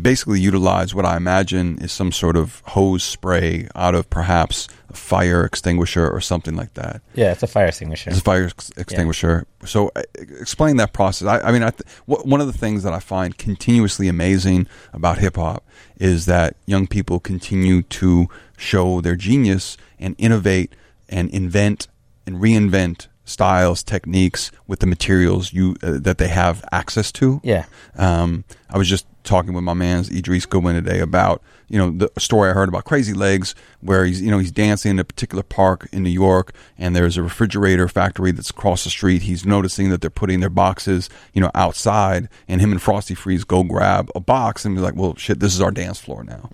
[0.00, 4.94] basically utilize what I imagine is some sort of hose spray out of perhaps a
[4.94, 7.02] fire extinguisher or something like that.
[7.14, 8.10] Yeah, it's a fire extinguisher.
[8.10, 9.46] It's a fire ex- extinguisher.
[9.64, 11.26] So, uh, explain that process.
[11.26, 14.68] I, I mean, I th- wh- one of the things that I find continuously amazing
[14.92, 20.72] about hip hop is that young people continue to show their genius and innovate
[21.08, 21.88] and invent
[22.26, 27.40] and reinvent styles, techniques with the materials you uh, that they have access to.
[27.42, 27.66] Yeah.
[27.96, 32.10] Um, I was just talking with my man's Idris Goodwin today about you know the
[32.18, 35.42] story I heard about Crazy Legs, where he's you know he's dancing in a particular
[35.42, 39.22] park in New York, and there's a refrigerator factory that's across the street.
[39.22, 43.44] He's noticing that they're putting their boxes you know outside, and him and Frosty Freeze
[43.44, 46.50] go grab a box and be like, well, shit, this is our dance floor now.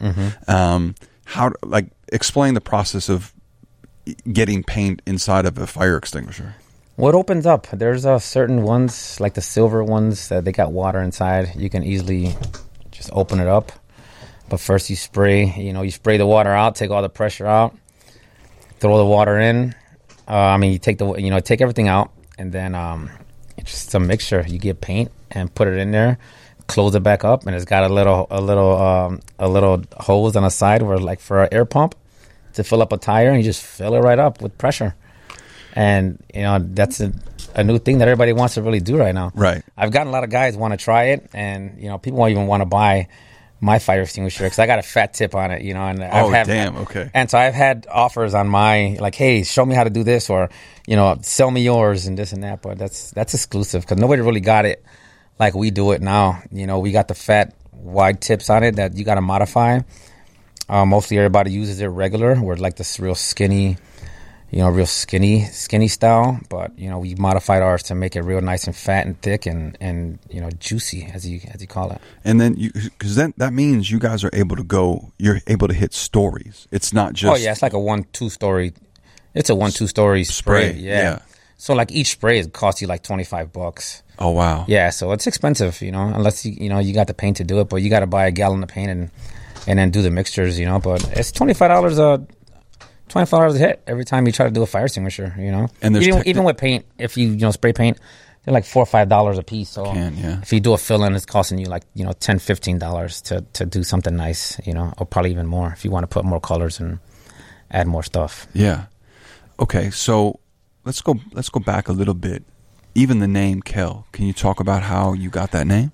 [0.49, 3.33] Um, how like explain the process of
[4.33, 6.55] getting paint inside of a fire extinguisher?
[6.97, 7.67] What opens up?
[7.71, 11.53] There's uh, certain ones, like the silver ones, that they got water inside.
[11.55, 12.35] You can easily
[12.91, 13.71] just open it up.
[14.49, 15.45] But first, you spray.
[15.45, 17.77] You know, you spray the water out, take all the pressure out,
[18.81, 19.75] throw the water in.
[20.27, 23.11] Uh, I mean, you take the you know take everything out, and then um,
[23.59, 24.43] it's just a mixture.
[24.49, 26.17] You get paint and put it in there,
[26.67, 30.35] close it back up, and it's got a little a little um, a little hose
[30.35, 31.95] on the side where like for an air pump
[32.55, 34.95] to fill up a tire, and you just fill it right up with pressure
[35.77, 37.12] and you know that's a,
[37.55, 39.31] a new thing that everybody wants to really do right now.
[39.35, 39.62] Right.
[39.77, 42.33] I've gotten a lot of guys want to try it, and you know people won't
[42.33, 43.07] even want to buy
[43.61, 45.62] my fire extinguisher because I got a fat tip on it.
[45.62, 47.11] You know, and I've Oh, had, damn, okay.
[47.15, 50.29] And so I've had offers on my like, hey, show me how to do this,
[50.31, 50.51] or
[50.87, 52.62] you know, sell me yours and this and that.
[52.62, 54.85] But that's that's exclusive because nobody really got it
[55.39, 56.43] like we do it now.
[56.51, 59.81] You know, we got the fat wide tips on it that you got to modify.
[60.69, 62.35] Uh, mostly everybody uses it regular.
[62.41, 63.77] We're like this real skinny,
[64.57, 66.40] you know, real skinny, skinny style.
[66.49, 69.45] But you know, we modified ours to make it real nice and fat and thick
[69.45, 72.01] and and you know juicy as you as you call it.
[72.25, 75.12] And then you, because then that means you guys are able to go.
[75.19, 76.69] You're able to hit stories.
[76.71, 77.33] It's not oh, just.
[77.35, 78.73] oh yeah, it's like a one two story.
[79.35, 80.71] It's a one two story spray.
[80.71, 81.03] Spray, yeah.
[81.03, 81.19] yeah.
[81.59, 84.03] So like each spray it costs you like twenty five bucks.
[84.19, 84.64] Oh wow.
[84.69, 87.45] Yeah, so it's expensive, you know, unless you you know you got the paint to
[87.45, 89.11] do it, but you got to buy a gallon of paint and
[89.66, 90.79] and then do the mixtures, you know.
[90.79, 92.27] But it's twenty five dollars a
[93.09, 95.51] twenty five dollars a hit every time you try to do a fire extinguisher, you
[95.51, 95.69] know.
[95.83, 97.99] And there's even, techni- even with paint, if you you know spray paint,
[98.45, 99.71] they're like four or five dollars a piece.
[99.71, 100.40] So Can, yeah.
[100.42, 103.21] if you do a fill in, it's costing you like you know 10 15 dollars
[103.23, 106.09] to to do something nice, you know, or probably even more if you want to
[106.09, 106.99] put more colors and
[107.71, 108.47] add more stuff.
[108.55, 108.87] Yeah.
[109.59, 110.40] Okay, so
[110.85, 111.19] let's go.
[111.33, 112.45] Let's go back a little bit.
[112.95, 114.07] Even the name Kel.
[114.12, 115.92] Can you talk about how you got that name?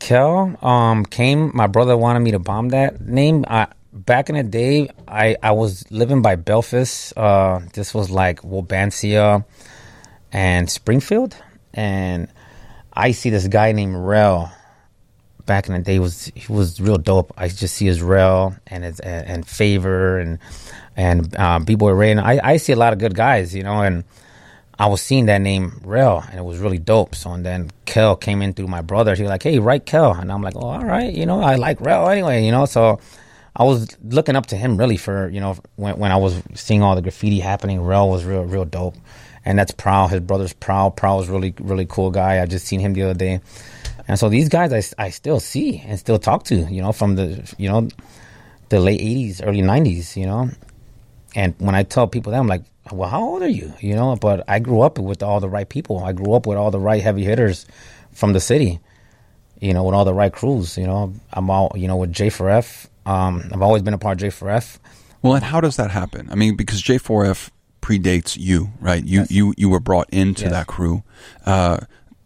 [0.00, 1.50] Kel um, came.
[1.54, 3.44] My brother wanted me to bomb that name.
[3.48, 7.16] I, back in the day, I, I was living by Belfast.
[7.16, 9.44] Uh, this was like Wabansia
[10.32, 11.36] and Springfield,
[11.74, 12.28] and
[12.92, 14.52] I see this guy named Rel.
[15.46, 17.32] Back in the day, was he was real dope.
[17.36, 20.38] I just see his Rel and his and, and Favor and
[20.96, 22.12] and uh, B Boy Ray.
[22.12, 24.04] And I, I see a lot of good guys, you know, and.
[24.78, 27.14] I was seeing that name Rel, and it was really dope.
[27.14, 29.14] So and then Kel came in through my brother.
[29.14, 31.56] He was like, "Hey, write Kel," and I'm like, "Oh, all right, you know, I
[31.56, 32.98] like Rel anyway, you know." So
[33.60, 36.82] I was looking up to him really for you know when when I was seeing
[36.82, 37.82] all the graffiti happening.
[37.82, 38.96] Rel was real real dope,
[39.44, 40.08] and that's Prowl.
[40.08, 40.90] His brother's Prowl.
[40.90, 42.40] Prowl's really really cool guy.
[42.40, 43.42] I just seen him the other day,
[44.08, 46.56] and so these guys I, I still see and still talk to.
[46.56, 47.88] You know, from the you know
[48.70, 50.16] the late '80s, early '90s.
[50.16, 50.50] You know,
[51.34, 53.74] and when I tell people that, I'm like, well, how old are you?
[53.80, 56.02] You know, but I grew up with all the right people.
[56.02, 57.66] I grew up with all the right heavy hitters
[58.12, 58.80] from the city,
[59.60, 60.78] you know, with all the right crews.
[60.78, 62.86] You know, I'm all, you know, with J4F.
[63.10, 64.78] Um, I've always been a part of J4F.
[65.22, 66.28] Well, and how does that happen?
[66.30, 67.50] I mean, because J4F
[67.82, 69.04] predates you, right?
[69.04, 70.52] You you you were brought into Yes.
[70.52, 71.02] that crew.
[71.44, 71.78] Uh,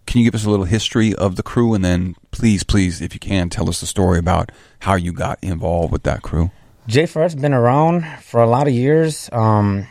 [0.07, 3.15] can you give us a little history of the crew, and then please, please, if
[3.15, 6.51] you can, tell us the story about how you got involved with that crew?
[6.89, 9.31] J4F's been around for a lot of years.
[9.33, 9.87] Um,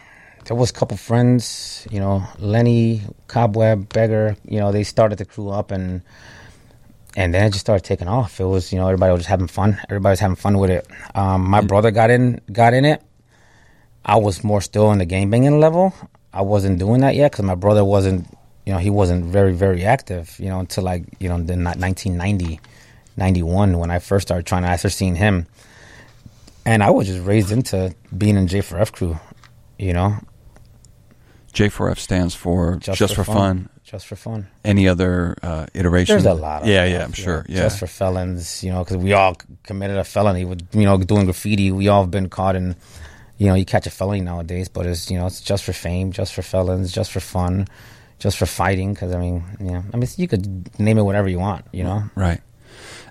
[0.45, 5.25] there was a couple friends, you know, Lenny, Cobweb, Beggar, you know, they started the
[5.25, 6.01] crew up and
[7.15, 8.39] and then it just started taking off.
[8.39, 9.79] It was, you know, everybody was just having fun.
[9.89, 10.87] Everybody was having fun with it.
[11.15, 13.01] Um, my brother got in got in it.
[14.05, 15.93] I was more still in the game banging level.
[16.33, 18.27] I wasn't doing that yet because my brother wasn't,
[18.65, 22.59] you know, he wasn't very very active, you know, until like you know the 1990,
[23.17, 24.69] 91 when I first started trying to.
[24.69, 25.45] I started seeing him,
[26.65, 29.19] and I was just raised into being in J4F crew,
[29.77, 30.17] you know,
[31.53, 33.69] J4F stands for just, for, fun.
[33.93, 34.47] Just for fun.
[34.65, 36.13] Any other uh, iteration?
[36.13, 36.63] There's a lot.
[36.63, 37.45] Of yeah, stuff, yeah, I'm sure.
[37.47, 40.97] Yeah, Just for felons, you know, because we all committed a felony with, you know,
[40.97, 41.71] doing graffiti.
[41.71, 42.75] We all have been caught in,
[43.37, 46.11] you know, you catch a felony nowadays, but it's, you know, it's just for fame,
[46.11, 47.67] just for felons, just for fun,
[48.17, 48.95] just for fighting.
[48.95, 52.01] Because I mean, yeah, I mean, you could name it whatever you want, you know.
[52.15, 52.41] right.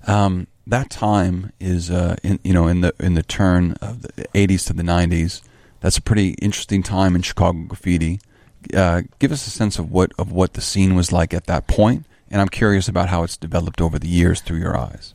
[0.09, 4.11] Um, that time is, uh, in, you know, in the in the turn of the
[4.35, 5.43] 80s to the 90s.
[5.79, 8.19] That's a pretty interesting time in Chicago graffiti.
[8.75, 11.67] Uh, give us a sense of what of what the scene was like at that
[11.67, 15.15] point, and I'm curious about how it's developed over the years through your eyes.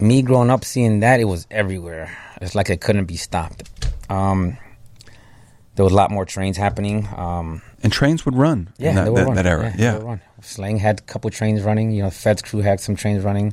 [0.00, 3.68] me growing up seeing that it was everywhere it's like it couldn't be stopped
[4.08, 4.56] um,
[5.74, 9.14] there was a lot more trains happening um, And trains would run yeah in that,
[9.14, 9.34] that, run.
[9.34, 9.72] that era.
[9.76, 10.20] Yeah, would run.
[10.40, 13.52] slang had a couple trains running you know fed's crew had some trains running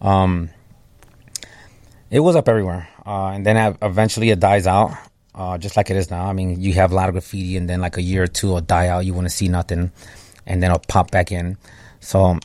[0.00, 0.48] um,
[2.10, 4.96] it was up everywhere uh, and then eventually it dies out
[5.36, 7.68] uh, just like it is now i mean you have a lot of graffiti and
[7.68, 9.90] then like a year or two it'll die out you want to see nothing
[10.46, 11.56] and then it'll pop back in
[12.00, 12.38] so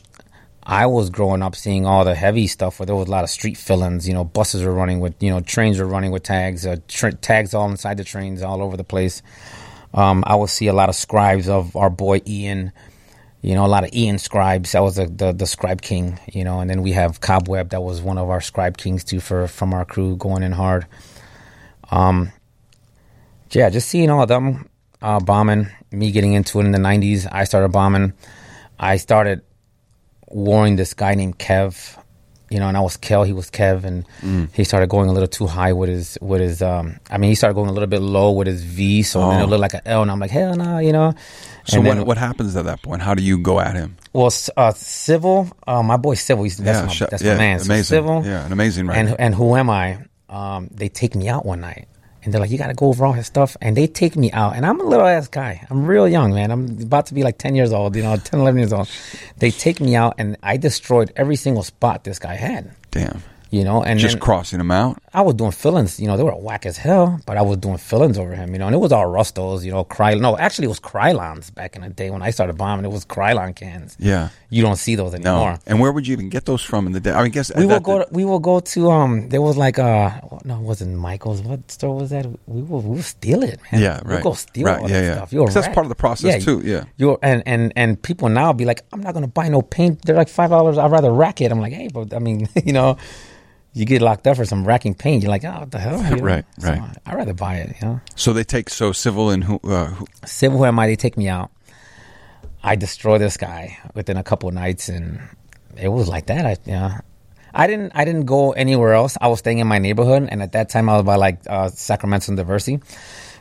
[0.64, 3.30] I was growing up seeing all the heavy stuff where there was a lot of
[3.30, 4.06] street fill-ins.
[4.06, 6.76] You know, buses were running with, you know, trains were running with tags, uh,
[7.20, 9.22] tags all inside the trains, all over the place.
[9.92, 12.72] Um, I would see a lot of scribes of our boy Ian.
[13.42, 14.72] You know, a lot of Ian scribes.
[14.72, 16.20] That was the, the the scribe king.
[16.32, 17.70] You know, and then we have Cobweb.
[17.70, 20.86] That was one of our scribe kings too for from our crew going in hard.
[21.90, 22.32] Um,
[23.54, 24.68] yeah, just seeing all of them
[25.00, 25.68] uh, bombing.
[25.90, 27.28] Me getting into it in the '90s.
[27.30, 28.12] I started bombing.
[28.78, 29.42] I started
[30.28, 31.96] warring this guy named Kev,
[32.50, 34.48] you know, and I was Kel, he was Kev, and Mm.
[34.54, 36.62] he started going a little too high with his with his.
[36.62, 39.40] Um, I mean, he started going a little bit low with his V, so then
[39.40, 39.44] Oh.
[39.44, 41.12] it looked like an L, and I'm like, hell no, you know.
[41.66, 43.02] So And what then- what happens at that point?
[43.02, 43.96] How do you go at him?
[44.14, 47.38] Well, uh, civil, uh, my boy Civil, he's, that's, yeah, my, sh- that's yeah, my
[47.38, 47.58] man.
[47.60, 47.84] So amazing.
[47.84, 49.00] Civil, yeah, an amazing writer.
[49.10, 49.98] and and who am I?
[50.28, 51.86] Um, they take me out one night,
[52.24, 54.30] and they're like, "You got to go over all his stuff," and they take me
[54.32, 55.66] out, and I'm a little ass guy.
[55.70, 56.50] I'm real young, man.
[56.50, 58.88] I'm about to be like 10 years old, you know, 10, 11 years old.
[59.38, 63.64] They take me out, and I destroyed every single spot this guy had, Damn, you
[63.64, 64.98] know, and just crossing him out.
[65.12, 67.76] I was doing fillings, you know, they were whack as hell, but I was doing
[67.76, 70.14] fillings over him, you know, and it was all Rustos, you know, Cry.
[70.14, 72.84] No, actually, it was Krylons back in the day when I started bombing.
[72.84, 73.96] It was Krylon cans.
[73.98, 75.16] Yeah, You don't see those no.
[75.16, 75.58] anymore.
[75.66, 77.10] And where would you even get those from in the day?
[77.10, 78.04] I mean, guess we will go.
[78.04, 78.90] To, we will go to.
[78.90, 81.40] Um, there was like uh, no, it wasn't Michael's.
[81.40, 82.26] What store was that?
[82.46, 82.82] We will.
[82.82, 83.80] We will steal it, man.
[83.80, 84.06] Yeah, right.
[84.06, 85.14] We'll go steal Right, all yeah, that yeah.
[85.14, 85.32] stuff.
[85.32, 86.84] You're that's part of the process, too, yeah.
[86.98, 90.02] You're and and and people now be like, I'm not gonna buy no paint.
[90.04, 90.76] They're like five dollars.
[90.76, 91.50] I'd rather rack it.
[91.50, 92.98] I'm like, hey, but I mean, you know,
[93.72, 95.22] you get locked up for some racking paint.
[95.22, 96.02] You're like, oh, what the hell?
[96.04, 96.22] You know?
[96.22, 96.96] Right, So right.
[97.06, 97.76] I'd rather buy it.
[97.80, 98.00] You know.
[98.16, 100.88] So they take so civil and who, uh, who Civil who am I?
[100.88, 101.50] They take me out.
[102.62, 105.20] I destroy this guy within a couple of nights, and
[105.76, 106.46] it was like that.
[106.46, 107.00] I yeah.
[107.54, 107.92] I didn't.
[107.94, 109.18] I didn't go anywhere else.
[109.20, 111.68] I was staying in my neighborhood, and at that time, I was by like uh,
[111.68, 112.82] Sacramento and Diversey.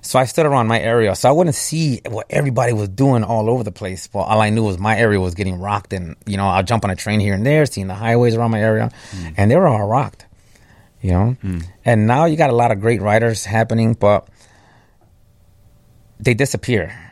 [0.01, 3.49] So I stood around my area, so I wouldn't see what everybody was doing all
[3.49, 4.07] over the place.
[4.07, 6.83] But all I knew was my area was getting rocked, and you know, I'll jump
[6.83, 8.91] on a train here and there, seeing the highways around my area,
[9.37, 10.25] and they were all rocked.
[11.01, 11.37] You know,
[11.85, 14.27] and now you got a lot of great writers happening, but
[16.19, 17.10] they disappear.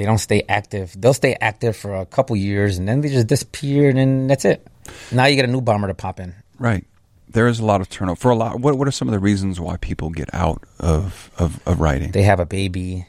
[0.00, 0.94] They don't stay active.
[0.98, 4.46] They'll stay active for a couple years and then they just disappear and then that's
[4.46, 4.66] it.
[5.12, 6.34] Now you get a new bomber to pop in.
[6.58, 6.86] right?
[7.28, 8.60] There is a lot of turnover for a lot.
[8.60, 12.12] What What are some of the reasons why people get out of of, of writing?
[12.12, 13.06] They have a baby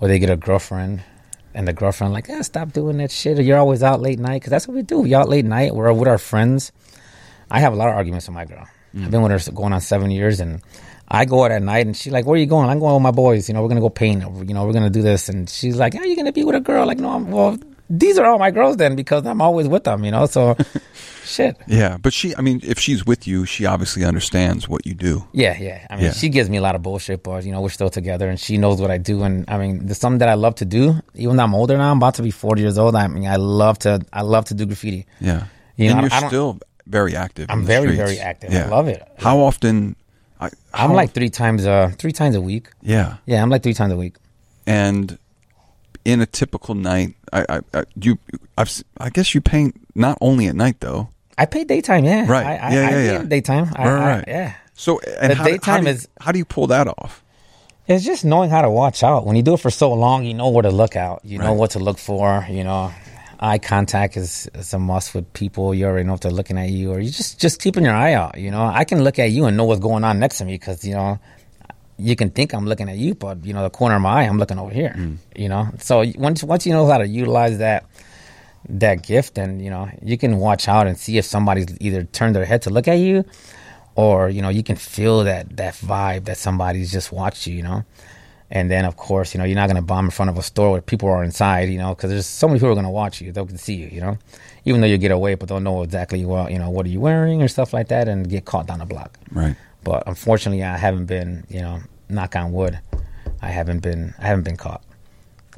[0.00, 1.02] or they get a girlfriend
[1.54, 3.40] and the girlfriend like, eh, stop doing that shit.
[3.40, 5.00] Or you're always out late night because that's what we do.
[5.00, 5.74] We out late night.
[5.74, 6.70] We're with our friends.
[7.50, 8.64] I have a lot of arguments with my girl.
[8.96, 10.62] I've been with her going on seven years and
[11.12, 12.70] I go out at night and she's like, where are you going?
[12.70, 13.46] I'm going with my boys.
[13.48, 14.24] You know, we're going to go paint.
[14.24, 15.28] Or, you know, we're going to do this.
[15.28, 16.86] And she's like, how are you going to be with a girl?
[16.86, 17.58] Like, no, I'm, well,
[17.90, 20.24] these are all my girls then because I'm always with them, you know?
[20.24, 20.56] So,
[21.24, 21.56] shit.
[21.66, 22.34] yeah, but she.
[22.36, 25.22] I mean, if she's with you, she obviously understands what you do.
[25.32, 25.86] Yeah, yeah.
[25.90, 26.12] I mean, Yeah.
[26.12, 28.56] she gives me a lot of bullshit, but you know, we're still together, and she
[28.56, 29.22] knows what I do.
[29.22, 30.94] And I mean, there's something that I love to do.
[31.14, 32.96] Even though I'm older now, I'm about to be 40 years old.
[32.96, 35.04] I mean, I love to, I love to do graffiti.
[35.20, 35.44] Yeah,
[35.76, 37.46] You know, and you're still very active.
[37.50, 37.98] I'm very, streets.
[37.98, 38.54] very active.
[38.54, 39.02] I love it.
[39.18, 39.96] How often?
[40.42, 42.68] I, I'm like three times, uh, three times a week.
[42.82, 44.14] yeah, Yeah, I'm like three times a week.
[44.66, 45.18] and
[46.04, 48.18] in a typical night, I, I, I you,
[48.58, 52.04] I've, I guess you paint not only at night though, I paint daytime.
[52.04, 52.44] Yeah, Right.
[52.46, 53.22] I, I, Yeah, I yeah, paint yeah.
[53.28, 53.72] Daytime.
[53.76, 54.24] I, Right, right.
[54.28, 54.54] yeah.
[54.74, 57.22] So, and The how, how daytime do you- is- how do you pull that off?
[57.88, 59.26] It's just knowing how to watch out.
[59.26, 61.20] When you do it for so long, you know where to look out.
[61.24, 62.46] You know what to look for.
[62.48, 62.92] You know,
[63.42, 65.74] eye contact is, is a must with people.
[65.74, 68.14] You already know if they're looking at you, or you just just keeping your eye
[68.14, 68.38] out.
[68.38, 70.54] You know, I can look at you and know what's going on next to me
[70.54, 71.18] because you know
[71.98, 74.22] you can think I'm looking at you, but you know the corner of my eye,
[74.22, 74.94] I'm looking over here.
[74.96, 75.18] Mm.
[75.36, 77.84] You know, so once once you know how to utilize that
[78.68, 82.36] that gift, and you know you can watch out and see if somebody's either turned
[82.36, 83.24] their head to look at you,
[83.96, 87.56] or you know you can feel that that vibe that somebody's just watched you.
[87.56, 87.84] You know.
[88.54, 90.42] And then, of course, you know, you're not going to bomb in front of a
[90.42, 92.90] store where people are inside, you know, because there's so many people are going to
[92.90, 93.32] watch you.
[93.32, 94.18] They'll can see you, you know,
[94.66, 97.00] even though you get away, but they'll know exactly, well, you know, what are you
[97.00, 99.18] wearing or stuff like that and get caught down the block.
[99.30, 99.56] Right.
[99.82, 102.78] But unfortunately, I haven't been, you know, knock on wood,
[103.40, 104.82] I haven't been, I haven't been caught.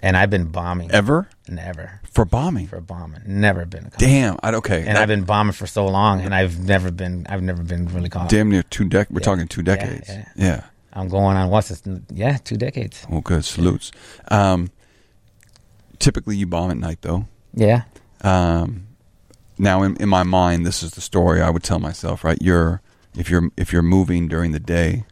[0.00, 0.90] And I've been bombing.
[0.92, 2.00] Ever Never.
[2.12, 2.68] for bombing?
[2.68, 3.22] For bombing.
[3.26, 3.98] Never been caught.
[3.98, 4.36] Damn.
[4.42, 4.78] I, okay.
[4.86, 7.86] And that- I've been bombing for so long and I've never been, I've never been
[7.88, 8.28] really caught.
[8.28, 9.10] damn near two decades.
[9.10, 9.24] We're Yeah.
[9.24, 10.08] talking two Yeah, decades.
[10.08, 10.24] yeah.
[10.36, 10.64] yeah.
[10.94, 11.82] I'm going on what's this?
[12.12, 13.04] Yeah, two decades.
[13.10, 13.44] Well, good.
[13.44, 13.90] Salutes.
[14.28, 14.70] Um,
[15.98, 17.26] typically, you bomb at night, though.
[17.52, 17.82] Yeah.
[18.22, 18.86] Um,
[19.58, 22.24] now, in, in my mind, this is the story I would tell myself.
[22.24, 22.38] Right?
[22.40, 22.80] You're
[23.16, 25.04] if you're if you're moving during the day,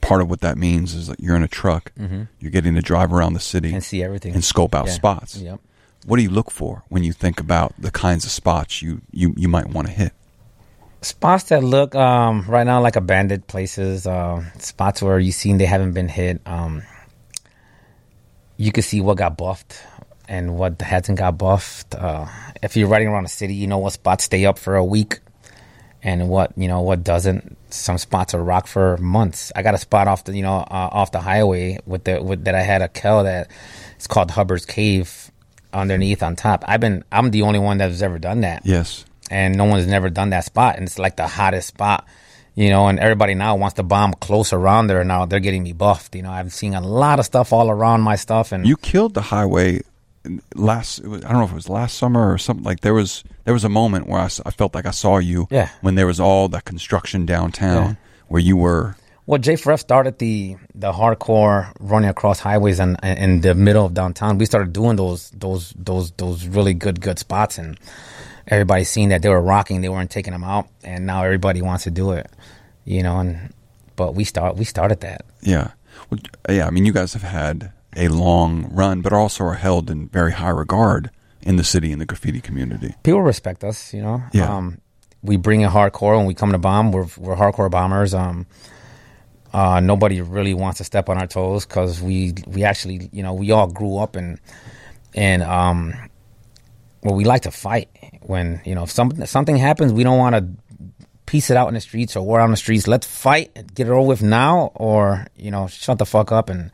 [0.00, 1.92] part of what that means is that you're in a truck.
[1.98, 2.22] Mm-hmm.
[2.40, 4.34] You're getting to drive around the city And see everything.
[4.34, 4.92] and scope out Yeah.
[4.92, 5.36] spots.
[5.36, 5.60] Yep.
[6.06, 9.34] What do you look for when you think about the kinds of spots you you,
[9.36, 10.12] you might want to hit?
[11.02, 15.66] Spots that look um, right now like abandoned places, uh, spots where you seen they
[15.66, 16.40] haven't been hit.
[16.46, 16.82] Um,
[18.56, 19.80] you can see what got buffed
[20.28, 21.94] and what hasn't got buffed.
[21.94, 22.26] Uh,
[22.62, 25.20] if you're riding around the city, you know what spots stay up for a week
[26.02, 27.56] and what you know what doesn't.
[27.70, 29.52] Some spots are rock for months.
[29.54, 32.44] I got a spot off the you know uh, off the highway with the with
[32.44, 33.50] that I had a kell that
[33.96, 35.30] it's called Hubbard's Cave
[35.72, 36.64] underneath on top.
[36.66, 39.04] I've been I'm the only one that's ever done that Yes.
[39.30, 42.06] And no one's never done that spot and it's like the hottest spot
[42.54, 45.72] you know and everybody now wants to bomb close around there now they're getting me
[45.72, 48.76] buffed you know i'm seeing a lot of stuff all around my stuff and You
[48.76, 49.80] killed the highway
[50.54, 50.98] last.
[50.98, 52.64] It was, I don't know if it was last summer or something.
[52.64, 55.46] Like there was there was a moment where I felt like I saw you.
[55.50, 55.70] Yeah.
[55.80, 57.94] When there was all that construction downtown Yeah.
[58.28, 58.96] where you were.
[59.26, 63.92] well j4f started the the hardcore running across highways and in, in the middle of
[63.94, 67.78] downtown we started doing those those those those really good good spots and
[68.48, 71.84] everybody's seen that they were rocking they weren't taking them out and now everybody wants
[71.84, 72.30] to do it
[72.84, 73.52] you know and
[73.96, 75.72] but we start we started that Yeah.
[76.10, 76.66] Well, yeah.
[76.66, 80.32] I mean, you guys have had a long run, but also are held in very
[80.32, 81.10] high regard
[81.42, 82.94] in the city in the graffiti community.
[83.02, 84.22] people respect us, you know.
[84.32, 84.54] Yeah.
[84.54, 84.80] Um,
[85.22, 86.92] we bring it hardcore when we come to bomb.
[86.92, 88.14] We're we're hardcore bombers.
[88.14, 88.46] Um,
[89.52, 93.34] uh, nobody really wants to step on our toes because we we actually you know
[93.34, 94.38] we all grew up and
[95.14, 95.94] and um,
[97.02, 97.88] well we like to fight
[98.22, 100.78] when you know if something something happens we don't want to
[101.28, 102.88] piece it out in the streets or war on the streets.
[102.88, 106.72] Let's fight, get it over with now, or you know shut the fuck up and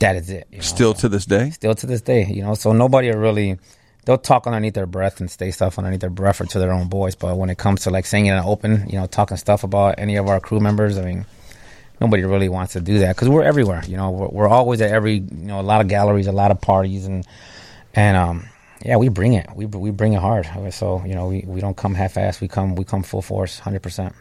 [0.00, 0.48] that is it.
[0.50, 0.64] you know.
[0.64, 1.50] Still to this day.
[1.50, 2.54] still to this day, you know.
[2.54, 3.56] So nobody really
[4.04, 6.90] they'll talk underneath their breath and say stuff underneath their breath or to their own
[6.90, 7.14] voice.
[7.14, 9.62] But when it comes to like saying it in the open, you know, talking stuff
[9.62, 11.24] about any of our crew members, I mean,
[12.00, 13.84] nobody really wants to do that because we're everywhere.
[13.86, 16.50] You know, we're, we're always at every you know a lot of galleries, a lot
[16.50, 17.24] of parties, and
[17.94, 18.48] and um
[18.84, 19.48] yeah, we bring it.
[19.54, 20.46] We we bring it hard.
[20.72, 22.40] So you know, we, we don't come half ass.
[22.40, 24.14] We come we come full force, hundred percent.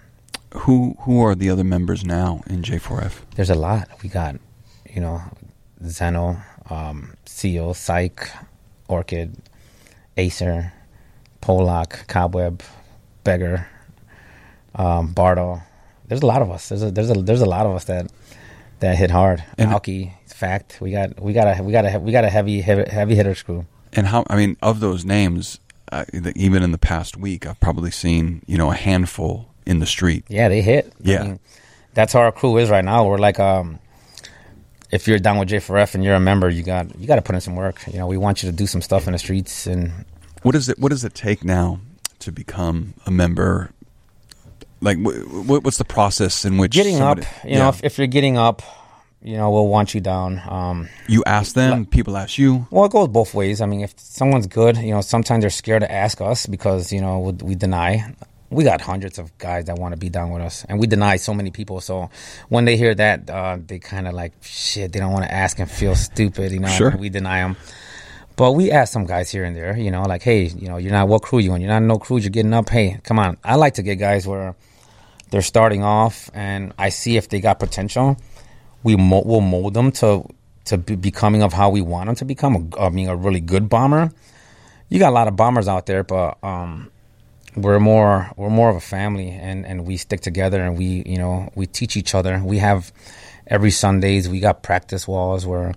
[0.54, 3.22] Who who are the other members now in J4F?
[3.36, 3.90] There's a lot.
[4.02, 4.36] We got,
[4.90, 5.22] you know,
[5.86, 6.38] Zeno,
[6.70, 8.30] um, Seal, Psych,
[8.88, 9.36] Orchid,
[10.16, 10.72] Acer,
[11.42, 12.62] Polak, Cobweb,
[13.24, 13.68] Beggar,
[14.76, 15.62] um, Bardo.
[16.08, 16.70] There's a lot of us.
[16.70, 18.12] There's a there's a there's a lot of us that
[18.80, 19.44] that hit hard.
[19.58, 20.80] And- Alki, Fact.
[20.82, 23.44] We got we got a we got a we got a heavy heavy, heavy hitters
[23.44, 23.66] crew.
[23.96, 24.26] And how?
[24.30, 25.60] I mean, of those names,
[25.92, 29.86] uh, even in the past week, I've probably seen you know a handful in the
[29.86, 30.26] street.
[30.28, 30.92] Yeah, they hit.
[31.00, 31.38] Yeah.
[31.94, 33.06] that's how our crew is right now.
[33.08, 33.80] We're like, um,
[34.92, 37.36] if you're down with J4F and you're a member, you got you got to put
[37.36, 37.84] in some work.
[37.88, 39.92] You know, we want you to do some stuff in the streets, and
[40.42, 40.80] What is it?
[40.80, 41.80] What does it take now
[42.20, 43.72] to become a member?
[44.82, 47.46] Like, wh- wh- what's the process in which getting somebody- up.
[47.46, 48.62] You know, if, if you're getting up,
[49.24, 50.42] you know, we'll want you down.
[50.48, 52.68] Um, you ask them, people ask you.
[52.72, 53.62] well, it goes both ways.
[53.62, 57.02] I mean, if someone's good, you know, sometimes they're scared to ask us because you
[57.02, 58.14] know we, we deny.
[58.50, 61.16] We got hundreds of guys that want to be down with us, and we deny
[61.16, 61.82] so many people.
[61.82, 62.12] So
[62.50, 64.92] when they hear that, uh, they kind of like shit.
[64.92, 66.68] They don't want to ask and feel stupid, you know.
[66.68, 66.96] Sure.
[66.96, 67.56] We deny them,
[68.36, 70.92] but we ask some guys here and there, you know, like, hey, you know, you're
[70.92, 71.62] not what crew you on?
[71.62, 72.18] You're not in no crew.
[72.18, 72.70] You're getting up.
[72.70, 73.38] Hey, come on.
[73.44, 74.56] I like to get guys where
[75.32, 78.18] they're starting off, and I see if they got potential.
[78.84, 80.26] We mo- will mold them to
[80.66, 82.56] to be becoming of how we want them to become.
[82.56, 84.12] A, I mean, a really good bomber.
[84.90, 86.92] You got a lot of bombers out there, but um,
[87.56, 91.18] we're more we're more of a family, and and we stick together, and we you
[91.18, 92.42] know we teach each other.
[92.44, 92.92] We have
[93.48, 95.74] every Sundays we got practice walls where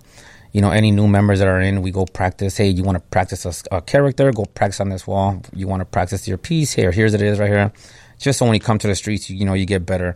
[0.53, 3.03] you know any new members that are in we go practice hey you want to
[3.09, 6.71] practice a, a, character go practice on this wall you want to practice your piece
[6.71, 7.71] here here's it is right here
[8.17, 10.15] just so when you come to the streets you, you know you get better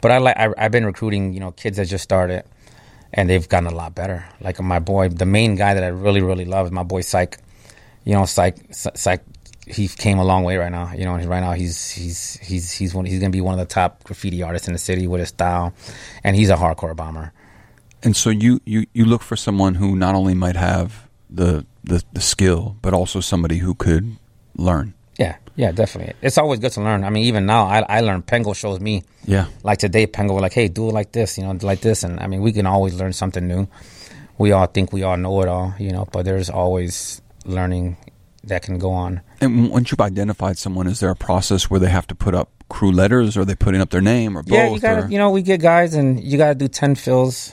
[0.00, 2.44] but i like I, i've been recruiting you know kids that just started
[3.12, 6.22] and they've gotten a lot better like my boy the main guy that i really
[6.22, 7.38] really love is my boy psych
[8.04, 9.22] you know psych psych
[9.66, 10.92] he came a long way right now.
[10.94, 13.66] You know, right now he's he's he's he's one he's gonna be one of the
[13.66, 15.74] top graffiti artists in the city with his style,
[16.24, 17.32] and he's a hardcore bomber.
[18.02, 22.02] And so you, you, you look for someone who not only might have the, the,
[22.12, 24.16] the skill, but also somebody who could
[24.56, 24.94] learn.
[25.58, 26.14] Yeah, definitely.
[26.22, 27.02] It's always good to learn.
[27.02, 28.22] I mean, even now, I, I learn.
[28.22, 29.02] Pengo shows me.
[29.24, 29.46] Yeah.
[29.64, 32.04] Like today, Pengo was like, hey, do it like this, you know, like this.
[32.04, 33.66] And I mean, we can always learn something new.
[34.38, 37.96] We all think we all know it all, you know, but there's always learning
[38.44, 39.20] that can go on.
[39.40, 42.50] And once you've identified someone, is there a process where they have to put up
[42.68, 44.52] crew letters or are they putting up their name or both?
[44.52, 46.94] Yeah, you got to, you know, we get guys and you got to do 10
[46.94, 47.52] fills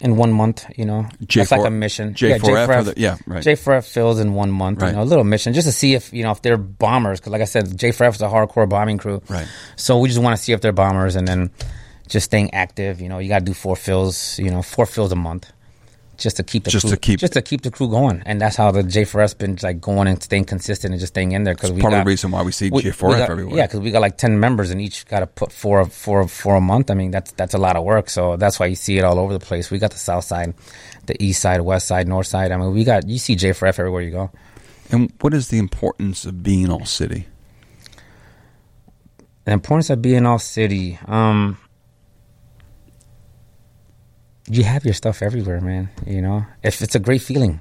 [0.00, 0.66] in one month.
[0.76, 2.14] You know, J4, that's like a mission.
[2.14, 3.44] J4F, yeah, J4F, the, yeah, right.
[3.44, 4.82] J4F fills in one month.
[4.82, 4.90] Right.
[4.90, 7.20] You know, a little mission just to see if you know if they're bombers.
[7.20, 9.22] Because like I said, J4F is a hardcore bombing crew.
[9.28, 9.46] Right.
[9.76, 11.50] So we just want to see if they're bombers, and then
[12.08, 13.00] just staying active.
[13.00, 14.38] You know, you got to do four fills.
[14.38, 15.50] You know, four fills a month
[16.18, 18.40] just to keep the just crew, to keep just to keep the crew going, and
[18.40, 21.54] that's how the J4F's been like going and staying consistent and just staying in there
[21.54, 23.56] because we part got, of the reason why we see J4F everywhere.
[23.56, 26.56] Yeah, because we got like ten members and each got to put four four four
[26.56, 26.90] a month.
[26.90, 28.10] I mean that's that's a lot of work.
[28.10, 29.70] So that's why you see it all over the place.
[29.70, 30.54] We got the south side,
[31.06, 32.52] the east side, west side, north side.
[32.52, 34.30] I mean we got you see J4F everywhere you go.
[34.90, 37.26] And what is the importance of being all city?
[39.44, 40.98] The importance of being all city.
[41.06, 41.58] Um,
[44.48, 45.90] you have your stuff everywhere, man.
[46.06, 47.60] You know, if it's a great feeling,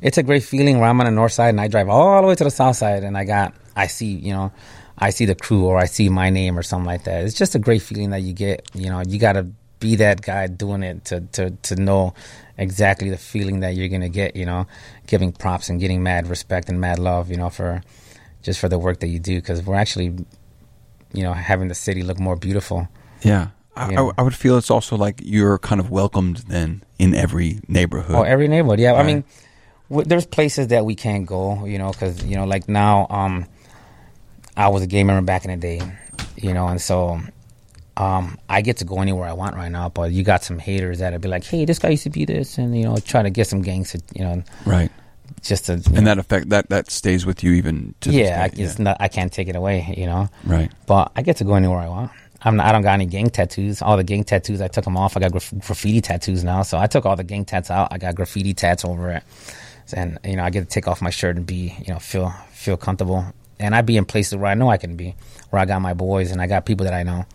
[0.00, 2.28] it's a great feeling where I'm on the north side and I drive all the
[2.28, 4.52] way to the south side and I got, I see, you know,
[4.98, 7.24] I see the crew or I see my name or something like that.
[7.24, 8.68] It's just a great feeling that you get.
[8.74, 9.48] You know, you got to
[9.82, 12.14] be that guy doing it to to to know
[12.56, 14.36] exactly the feeling that you're gonna get.
[14.36, 14.66] You know,
[15.06, 17.30] giving props and getting mad respect and mad love.
[17.30, 17.82] You know, for
[18.42, 20.14] just for the work that you do because we're actually,
[21.12, 22.88] you know, having the city look more beautiful.
[23.22, 23.48] Yeah.
[23.74, 27.60] I, I, I, would feel it's also like you're kind of welcomed then in every
[27.68, 28.16] neighborhood.
[28.16, 28.80] Oh, every neighborhood.
[28.80, 28.92] Yeah.
[28.92, 29.00] Right.
[29.00, 29.24] I mean,
[29.88, 33.46] w- there's places that we can't go, you know, because, you know, like now, um,
[34.56, 35.80] I was a gay member back in the day,
[36.36, 37.20] you know, and so
[37.96, 39.88] um, I get to go anywhere I want right now.
[39.88, 42.58] But you got some haters that'll be like, hey, this guy used to be this,
[42.58, 44.42] and, you know, try to get some gangs, to, you know.
[44.66, 44.90] Right.
[45.40, 48.54] Just to, and know, that effect that that stays with you even to yeah, I,
[48.54, 48.72] yeah.
[48.78, 50.28] Not, I can't take it away, you know.
[50.44, 50.70] Right.
[50.86, 52.12] But I get to go anywhere I want.
[52.44, 53.82] I'm not, I don't got any gang tattoos.
[53.82, 55.16] All the gang tattoos, I took them off.
[55.16, 56.62] I got graf- graffiti tattoos now.
[56.62, 57.88] So I took all the gang tats out.
[57.90, 59.22] I got graffiti tats over it.
[59.94, 62.30] And, you know, I get to take off my shirt and be, you know, feel,
[62.52, 63.24] feel comfortable.
[63.58, 65.14] And I be in places where I know I can be,
[65.50, 67.26] where I got my boys and I got people that I know.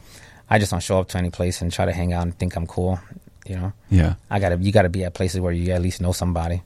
[0.50, 2.56] I just don't show up to any place and try to hang out and think
[2.56, 3.00] I'm cool,
[3.46, 3.74] you know?
[3.90, 4.16] Yeah.
[4.30, 6.64] I gotta, you gotta be at places where you at least know somebody.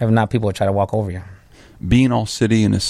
[0.00, 1.22] If not, people will try to walk over you
[1.86, 2.80] being all city in a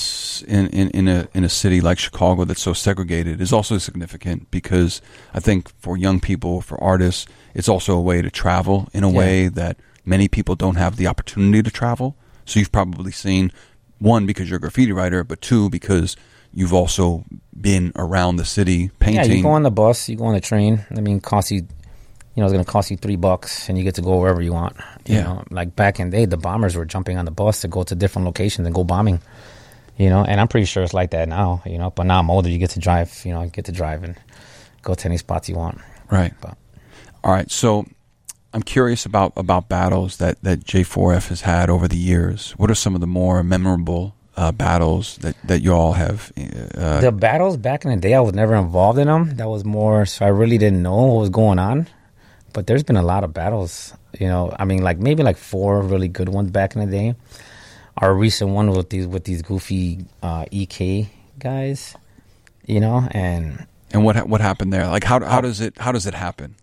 [0.47, 4.51] in, in, in, a in a city like Chicago that's so segregated is also significant
[4.51, 5.01] because
[5.33, 9.11] I think for young people, for artists, it's also a way to travel in a
[9.11, 9.19] yeah.
[9.19, 12.17] way that many people don't have the opportunity to travel.
[12.45, 13.53] So you've probably seen
[13.99, 16.17] one because you're a graffiti writer, but two because
[16.53, 17.25] you've also
[17.59, 19.31] been around the city painting.
[19.31, 20.85] Yeah, you go on the bus, you go on the train.
[20.91, 21.67] I mean, cost you
[22.35, 24.43] you know, it's going to cost you three bucks and you get to go wherever
[24.43, 24.77] you want.
[25.07, 25.23] You yeah.
[25.23, 27.85] know, like back in the day, the bombers were jumping on the bus to go
[27.85, 29.21] to different locations and go bombing,
[29.97, 32.31] you know, and I'm pretty sure it's like that now, you know, but now I'm
[32.31, 34.17] older, you get to drive, you know, you get to drive and
[34.83, 35.81] go to any spots you want.
[36.11, 36.35] Right.
[36.41, 36.57] But,
[37.23, 37.49] all right.
[37.51, 37.87] So
[38.53, 42.51] I'm curious about, about battles that, that J4F has had over the years.
[42.53, 46.33] What are some of the more memorable uh, battles that, that you all have?
[46.37, 49.37] Uh, the battles back in the day, I was never involved in them.
[49.37, 51.87] That was more, so I really didn't know what was going on
[52.55, 53.93] but there's been a lot of battles.
[54.19, 57.15] You know, I mean, like maybe like four really good ones back in the day.
[57.99, 61.95] Our recent one with these with these goofy uh, EK guys,
[62.65, 64.87] you know, and and what what happened there?
[64.87, 66.55] Like how how does it how does it happen?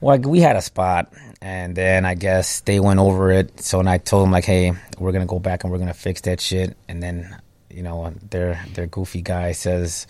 [0.00, 3.60] Well, we had a spot, and then I guess they went over it.
[3.60, 6.22] So and I told them like, hey, we're gonna go back and we're gonna fix
[6.22, 6.76] that shit.
[6.88, 7.36] And then
[7.70, 10.06] you know, their their goofy guy says,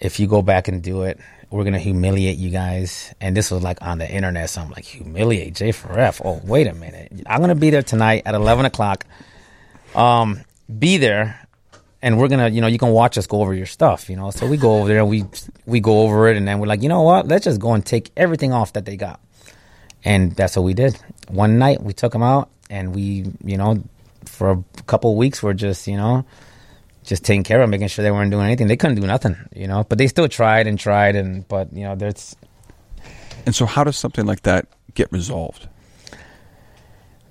[0.00, 1.18] if you go back and do it,
[1.50, 3.14] we're gonna humiliate you guys.
[3.20, 6.22] And this was like on the internet, so I'm like, humiliate J4F.
[6.24, 7.12] Oh, wait a minute.
[7.26, 9.04] I'm gonna be there tonight at eleven o'clock.
[9.94, 10.40] Um,
[10.78, 11.40] be there
[12.02, 14.30] and we're gonna, you know, you can watch us go over your stuff, you know.
[14.30, 15.24] So we go over there and we
[15.66, 17.28] we go over it and then we're like, you know what?
[17.28, 19.20] Let's just go and take everything off that they got.
[20.04, 20.98] And that's what we did.
[21.28, 23.82] One night we took them out and we, you know,
[24.24, 26.24] for a couple weeks we're just, you know,
[27.10, 28.68] just taking care of them, making sure they weren't doing anything.
[28.68, 29.82] They couldn't do nothing, you know.
[29.82, 32.36] But they still tried and tried, and but you know, there's
[33.44, 35.68] And so, how does something like that get resolved?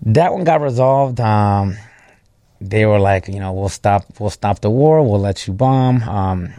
[0.02, 1.22] That one got resolved.
[1.22, 1.78] Um,
[2.60, 6.04] they were like, you know, we'll stop, we'll stop the war, we'll let you bomb.
[6.04, 6.54] Um,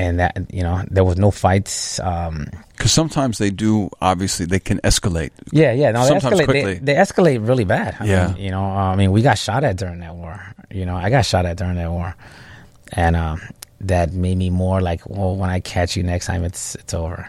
[0.00, 2.00] and that, you know, there was no fights.
[2.00, 2.46] Um,
[2.76, 3.90] Because sometimes they do.
[4.00, 5.30] Obviously, they can escalate.
[5.52, 6.44] yeah, yeah, no, they Sometimes escalate.
[6.48, 6.74] quickly.
[6.80, 7.96] They, they escalate really bad.
[8.00, 8.26] I Yeah.
[8.28, 10.40] mean, you know, uh, I mean, we got shot at during that war.
[10.70, 12.14] You know, I got shot at during that war,
[12.96, 13.40] and um,
[13.82, 17.28] that made me more like, well, when I catch you next time, it's it's over.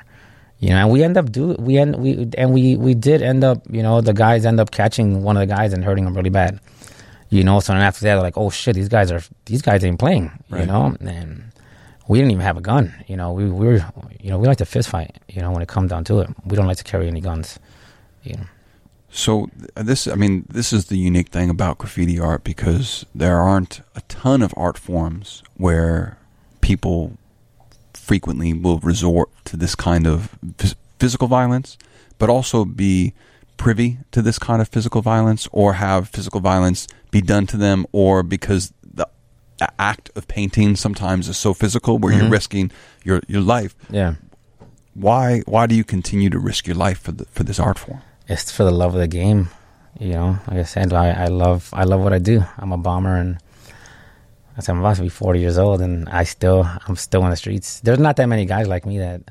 [0.59, 3.43] You know, and we end up do we end we and we we did end
[3.43, 3.59] up.
[3.69, 6.29] You know, the guys end up catching one of the guys and hurting him really
[6.29, 6.59] bad.
[7.33, 9.83] You know, so then after that, they're like, oh shit, these guys are these guys
[9.83, 10.31] ain't playing.
[10.51, 11.50] You know, and
[12.11, 12.93] we didn't even have a gun.
[13.07, 13.85] You know, we, we were,
[14.19, 15.17] you know, we like to fist fight.
[15.29, 17.57] You know, when it comes down to it, we don't like to carry any guns.
[18.23, 18.43] You know.
[19.09, 23.37] So uh, this, I mean, this is the unique thing about graffiti art because there
[23.37, 26.17] aren't a ton of art forms where
[26.59, 27.17] people
[27.93, 30.37] frequently will resort to this kind of
[30.99, 31.77] physical violence,
[32.19, 33.13] but also be
[33.55, 37.85] privy to this kind of physical violence or have physical violence be done to them
[37.93, 38.73] or because
[39.79, 42.31] act of painting sometimes is so physical where you're Mhm.
[42.31, 42.71] risking
[43.03, 43.75] your, your life.
[43.89, 44.15] Yeah.
[44.93, 48.01] Why why do you continue to risk your life for the, for this art form?
[48.27, 49.49] it's for the love of the game.
[49.99, 52.43] You know, like I said, I, I love I love what I do.
[52.57, 53.37] I'm a bomber, and
[54.57, 57.29] I said I'm about to be 40 years old, and I still I'm still in
[57.29, 57.79] the streets.
[57.81, 59.21] There's not that many guys like me that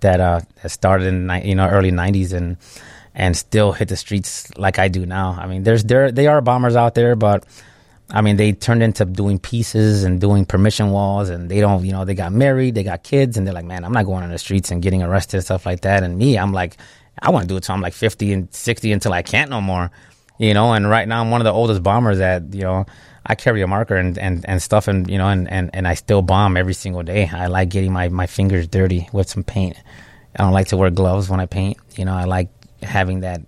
[0.00, 2.56] that uh that started in you know early 90s and
[3.14, 5.36] and still hit the streets like I do now.
[5.40, 7.44] I mean, there's there they are bombers out there, but
[8.10, 11.92] I mean they turned into doing pieces and doing permission walls, and they don't you
[11.92, 14.30] know they got married, they got kids, and they're like, man, I'm not going on
[14.30, 16.02] the streets and getting arrested and stuff like that.
[16.02, 16.76] And me, I'm like,
[17.20, 19.60] I want to do it till I'm like 50 and 60 until I can't no
[19.60, 19.90] more,
[20.38, 20.72] you know.
[20.72, 22.86] And right now I'm one of the oldest bombers that you know.
[23.26, 25.94] I carry a marker and, and, and stuff and you know and, and, and I
[25.94, 27.30] still bomb every single day.
[27.32, 29.78] I like getting my, my fingers dirty with some paint.
[30.36, 31.78] I don't like to wear gloves when I paint.
[31.96, 32.50] You know, I like
[32.82, 33.40] having that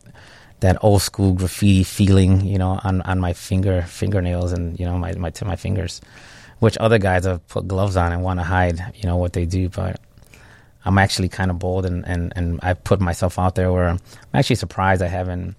[0.60, 4.96] that old school graffiti feeling, you know, on, on my finger fingernails and you know
[4.98, 6.00] my my to my fingers,
[6.60, 9.44] which other guys have put gloves on and want to hide, you know, what they
[9.46, 9.68] do.
[9.68, 10.00] But
[10.84, 14.00] I'm actually kind of bold and and and I've put myself out there where I'm
[14.34, 15.56] actually surprised I haven't,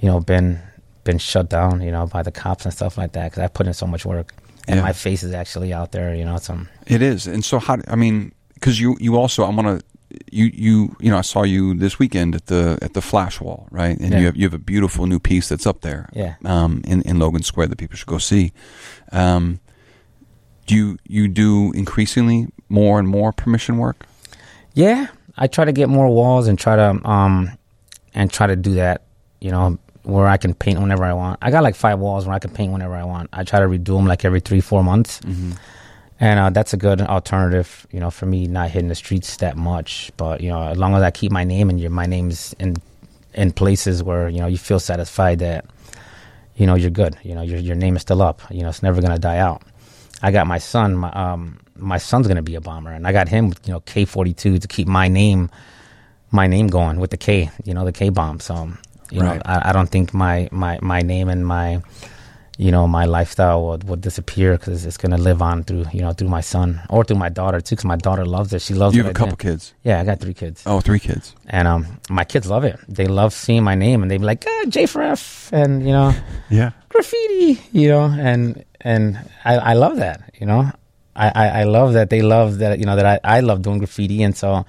[0.00, 0.58] you know, been
[1.04, 3.66] been shut down, you know, by the cops and stuff like that because I put
[3.66, 4.32] in so much work
[4.66, 4.82] and Yeah.
[4.82, 6.36] my face is actually out there, you know.
[6.38, 7.78] Some It is, and so how?
[7.86, 9.85] I mean, because you you also I want to
[10.30, 13.66] you you you know I saw you this weekend at the at the Flash Wall,
[13.70, 13.98] right?
[13.98, 14.18] And Yeah.
[14.20, 16.34] you have you have a beautiful new piece that's up there, Yeah.
[16.44, 18.52] um, in in Logan Square that people should go see.
[19.12, 19.60] Um,
[20.66, 24.06] do you you do increasingly more and more permission work?
[24.74, 27.50] Yeah, I try to get more walls and try to um
[28.14, 29.02] and try to do that,
[29.40, 31.38] you know, where I can paint whenever I want.
[31.42, 33.28] I got like five walls where I can paint whenever I want.
[33.32, 35.52] I try to redo them like every three four months, Mm-hmm.
[36.20, 39.56] And uh, that's a good alternative, you know, for me not hitting the streets that
[39.56, 40.10] much.
[40.16, 42.76] But you know, as long as I keep my name and your my name's in
[43.34, 45.66] in places where you know you feel satisfied that
[46.56, 47.16] you know you're good.
[47.22, 48.40] You know, your your name is still up.
[48.50, 49.62] You know, it's never gonna die out.
[50.22, 50.96] I got my son.
[50.96, 54.06] My um, my son's gonna be a bomber, and I got him, you know, K
[54.06, 55.50] forty two to keep my name,
[56.30, 57.50] my name going with the K.
[57.64, 58.40] You know, the K bomb.
[58.40, 58.70] So,
[59.10, 59.36] you Right.
[59.36, 61.82] know, I, I don't think my my my name and my,
[62.58, 66.12] you know, my lifestyle would, would disappear because it's gonna live on through you know
[66.12, 67.74] through my son or through my daughter too.
[67.76, 68.62] Because my daughter loves it.
[68.62, 68.96] She loves.
[68.96, 69.74] You have a couple kids.
[69.84, 71.34] Yeah, I got three kids, Oh, three kids.
[71.48, 72.78] and um, my kids love it.
[72.88, 75.92] They love seeing my name, and they be like, ah, J for F, and you
[75.92, 76.14] know
[76.50, 76.70] Yeah.
[76.88, 80.70] graffiti, you know, and and I, I love that, you know.
[81.18, 83.78] I, I, I love that they love that you know that I, I love doing
[83.78, 84.66] graffiti and so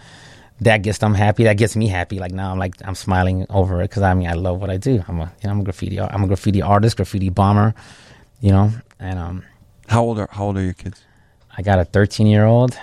[0.61, 3.81] that gets them happy that gets me happy like now I'm like I'm smiling over
[3.81, 5.63] it because I mean I love what I do I'm a you know I'm a
[5.63, 7.73] graffiti I'm a graffiti artist graffiti bomber
[8.41, 9.43] you know and um
[9.87, 11.01] How old are How old are your kids?
[11.57, 12.77] I got a 13 year old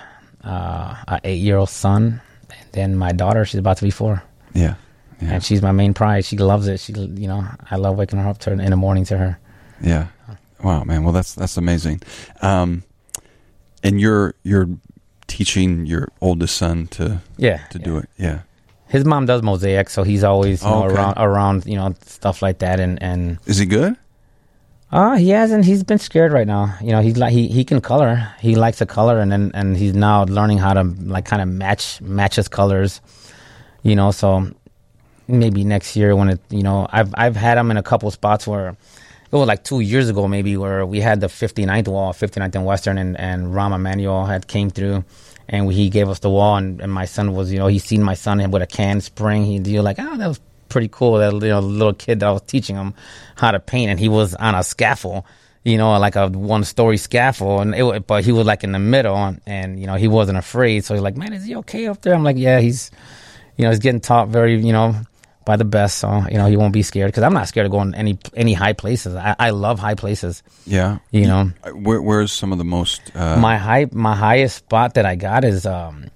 [0.45, 2.21] uh a 8 year old son
[2.51, 4.23] and then my daughter she's about to be 4
[4.55, 4.75] Yeah.
[5.21, 5.35] Yeah.
[5.35, 8.29] and she's my main pride she loves it she you know I love waking her
[8.29, 9.39] up to in the morning to her
[9.81, 10.07] Yeah.
[10.63, 11.05] Wow, man.
[11.05, 12.01] Well, that's that's amazing.
[12.41, 12.85] Um,
[13.83, 14.69] and you're you're
[15.37, 17.85] teaching your oldest son to yeah to yeah.
[17.85, 18.09] do it.
[18.27, 18.39] Yeah.
[18.95, 20.95] his mom does mosaic, so he's always you Oh, know, okay.
[20.95, 23.95] around around you know stuff like that, and and Is he good?
[24.93, 25.65] uh he hasn't.
[25.65, 26.65] He's been scared right now.
[26.81, 28.13] You know, he's like he he can color.
[28.41, 30.83] He likes to color, and then and he's now learning how to
[31.15, 33.01] like kind of match match his colors.
[33.83, 34.47] You know, so
[35.27, 38.47] maybe next year when it you know I've I've had him in a couple spots
[38.47, 38.77] where
[39.35, 42.65] it was like two years ago maybe where we had the 59th wall 59th and
[42.65, 45.05] Western and and Rahm Emanuel had came through
[45.49, 48.03] and he gave us the wall and, and my son was you know he seen
[48.03, 51.19] my son with a can spring he he was like oh that was pretty cool
[51.19, 52.95] that you know little kid that I was teaching him
[53.35, 55.25] how to paint and he was on a scaffold
[55.65, 58.79] you know, like a one story scaffold, and it, but he was like in the
[58.79, 60.85] middle, and, and you know, he wasn't afraid.
[60.85, 62.91] So he's like, "Man, is he okay up there?" I'm like, "Yeah, he's,
[63.57, 64.95] you know, he's getting taught very, you know,
[65.45, 67.73] by the best, so you know, he won't be scared because I'm not scared of
[67.73, 69.15] going any any high places.
[69.15, 70.99] I, I love high places, Yeah.
[71.11, 71.51] you know.
[71.63, 73.01] Uh, Where, where's some of the most?
[73.15, 76.07] Uh, my high my highest spot that I got is um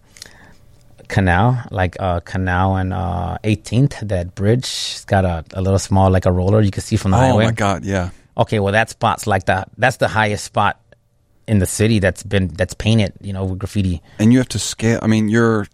[1.09, 6.11] canal like uh canal and uh 18th that bridge it's got a, a little small
[6.11, 7.85] like a roller you can see from the oh highway Oh my God!
[7.85, 8.11] Yeah.
[8.37, 10.79] okay well that spot's like that that's the highest spot
[11.47, 14.59] in the city that's been that's painted you know with graffiti And you have to
[14.59, 14.99] scale.
[15.01, 15.67] I mean, you're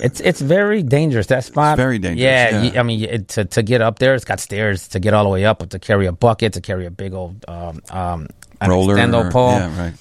[0.00, 2.62] it's it's very dangerous that spot very dangerous, yeah, yeah.
[2.72, 5.24] you- i mean it, to, to get up there it's got stairs to get all
[5.24, 8.28] the way up but to carry a bucket to carry a big old um um
[8.66, 8.94] roller.
[8.96, 9.82] extendo pole Yeah.
[9.84, 9.94] Right.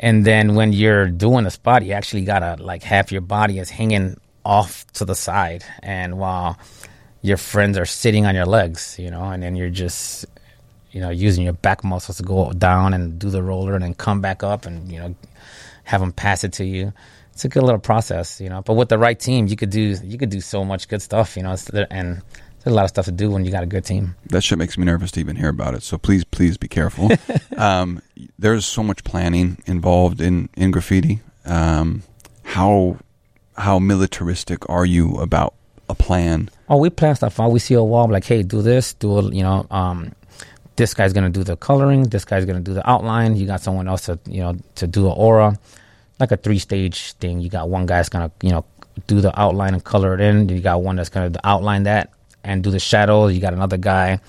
[0.00, 3.70] And then when you're doing the spot, you actually gotta like half your body is
[3.70, 6.58] hanging off to the side, and while
[7.22, 10.26] your friends are sitting on your legs, you know, and then you're just,
[10.90, 13.94] you know, using your back muscles to go down and do the roller, and then
[13.94, 15.14] come back up, and you know,
[15.84, 16.92] have them pass it to you.
[17.34, 18.62] It's a good little process, you know.
[18.62, 21.36] But with the right team, you could do you could do so much good stuff,
[21.36, 21.56] you know.
[21.90, 22.22] And
[22.64, 24.14] there's a lot of stuff to do when you got a good team.
[24.26, 25.82] That shit makes me nervous to even hear about it.
[25.82, 27.10] So please, please be careful.
[27.56, 28.00] um,
[28.38, 31.20] there's so much planning involved in in graffiti.
[31.44, 32.04] Um,
[32.44, 32.98] how
[33.56, 35.54] how militaristic are you about
[35.88, 36.50] a plan?
[36.68, 37.50] Oh, we plan stuff out.
[37.50, 40.12] We see a wall, like, hey, do this, do a, you know, um,
[40.76, 43.36] this guy's gonna do the coloring, this guy's gonna do the outline.
[43.36, 45.58] You got someone else to, you know, to do an aura,
[46.20, 47.40] like a three stage thing.
[47.40, 48.64] You got one guy's gonna, you know,
[49.06, 50.48] do the outline and color it in.
[50.48, 52.12] You got one that's gonna outline that
[52.44, 53.34] and do the shadows.
[53.34, 54.20] You got another guy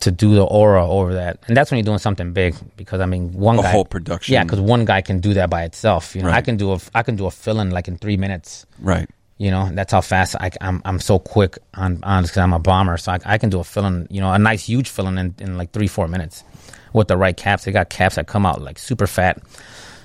[0.00, 2.54] to do the aura over that, and that's when you're doing something big.
[2.76, 4.32] Because I mean, one A guy, whole production.
[4.34, 6.14] yeah, because one guy can do that by itself.
[6.16, 8.16] You know, I can do a, I can do a fill in like in three
[8.16, 8.66] minutes.
[8.80, 9.08] Right.
[9.38, 12.58] You know, that's how fast I, am I'm so quick on on because I'm a
[12.58, 14.06] bomber, so I, I can do a filling.
[14.10, 16.44] You know, a nice huge filling in, in like three four minutes
[16.92, 17.64] with the right caps.
[17.64, 19.42] They got caps that come out like super fat,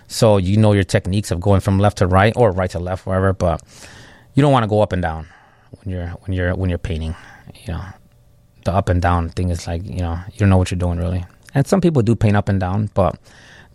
[0.10, 3.06] so you know your techniques of going from left to right or right to left,
[3.06, 3.32] wherever.
[3.32, 3.62] But
[4.34, 5.28] you don't want to go up and down
[5.72, 7.16] when you're when you're when you're painting.
[7.66, 7.86] You know,
[8.66, 11.00] the up and down thing is like you know you don't know what you're doing
[11.00, 11.24] really.
[11.54, 13.20] And some people do paint up and down, but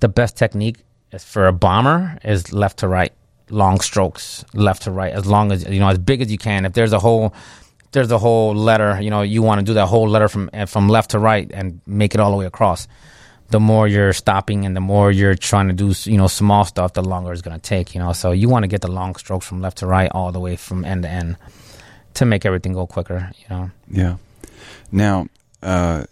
[0.00, 0.78] the best technique
[1.12, 3.12] is for a bomber is left to right,
[3.48, 6.64] long strokes, left to right, as long as you know as big as you can.
[6.64, 7.32] If there's a whole
[7.92, 10.88] there's a whole letter, you know, you want to do that whole letter from from
[10.88, 12.88] left to right and make it all the way across.
[13.54, 16.94] The more you're stopping and the more you're trying to do, you know, small stuff,
[16.94, 18.12] the longer it's going to take, you know.
[18.12, 20.56] So you want to get the long strokes from left to right all the way
[20.56, 21.36] from end to end
[22.14, 23.70] to make everything go quicker, you know.
[23.88, 24.16] Yeah.
[24.90, 25.26] Now,
[25.62, 26.02] uh,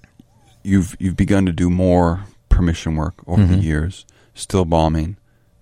[0.62, 3.62] you've you've begun to do more permission work over the Mhm.
[3.64, 4.06] years.
[4.34, 5.16] Still bombing,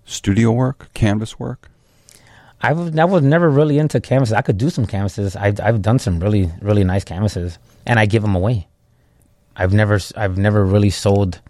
[0.05, 1.67] studio work, canvas work.
[2.61, 4.33] I was, I was never really into canvases.
[4.33, 5.35] I could do some canvases.
[5.35, 7.57] I've I've done some really really nice canvases,
[7.87, 8.67] and I give them away.
[9.57, 11.41] I've never I've never really sold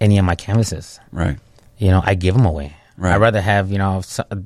[0.00, 1.00] any of my canvases.
[1.12, 1.38] Right.
[1.78, 2.74] You know, I give them away.
[2.96, 3.14] Right.
[3.14, 4.02] I'd rather have you know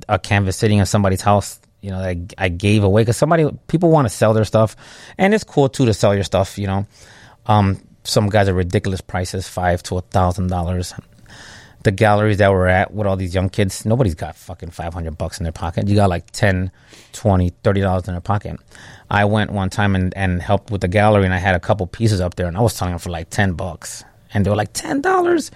[0.08, 1.60] a canvas sitting in somebody's house.
[1.80, 4.74] You know, that I gave away because somebody people want to sell their stuff,
[5.18, 6.56] and it's cool too to sell your stuff.
[6.56, 6.86] You know,
[7.46, 10.94] um, some guys are ridiculous prices, five to a thousand dollars.
[11.82, 15.38] The galleries that we're at with all these young kids, nobody's got fucking 500 bucks
[15.38, 15.86] in their pocket.
[15.86, 16.70] You got like 10,
[17.12, 18.58] 20, 30 dollars in their pocket.
[19.10, 21.86] I went one time and, and helped with the gallery and I had a couple
[21.86, 24.02] pieces up there and I was selling them for like 10 bucks.
[24.34, 25.50] And they were like, $10?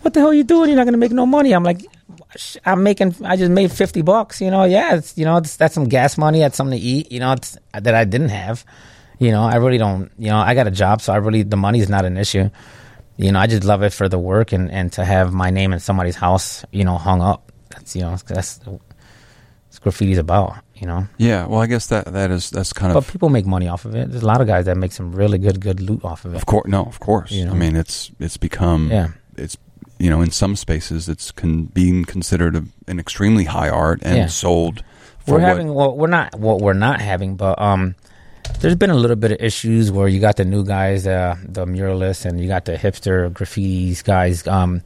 [0.00, 0.70] What the hell are you doing?
[0.70, 1.52] You're not going to make no money.
[1.52, 1.86] I'm like,
[2.64, 4.64] I'm making, I just made 50 bucks, you know?
[4.64, 6.40] Yeah, it's, you know, it's, that's some gas money.
[6.40, 8.64] That's something to eat, you know, it's, uh, that I didn't have.
[9.18, 11.56] You know, I really don't, you know, I got a job, so I really, the
[11.56, 12.50] money is not an issue.
[13.16, 15.72] You know, I just love it for the work and, and to have my name
[15.72, 17.52] in somebody's house, you know, hung up.
[17.70, 18.58] That's, you know, that's, that's
[19.78, 21.06] graffiti's about, you know?
[21.16, 21.46] Yeah.
[21.46, 23.84] Well, I guess that that is that's kind But of But people make money off
[23.84, 24.10] of it.
[24.10, 26.36] There's a lot of guys that make some really good, good loot off of it.
[26.36, 26.66] of course.
[26.68, 27.30] No, of course.
[27.30, 27.52] You know.
[27.52, 29.08] I mean, it's it's become Yeah.
[29.36, 29.56] it's
[29.98, 34.16] you know in some spaces it's con- being considered a, an extremely high art and
[34.16, 34.26] Yeah.
[34.26, 34.82] sold.
[35.24, 37.94] For we're what- having well we're not what we're not having but um
[38.60, 41.64] there's been a little bit of issues where you got the new guys uh the
[41.64, 44.82] muralists and you got the hipster graffitis guys um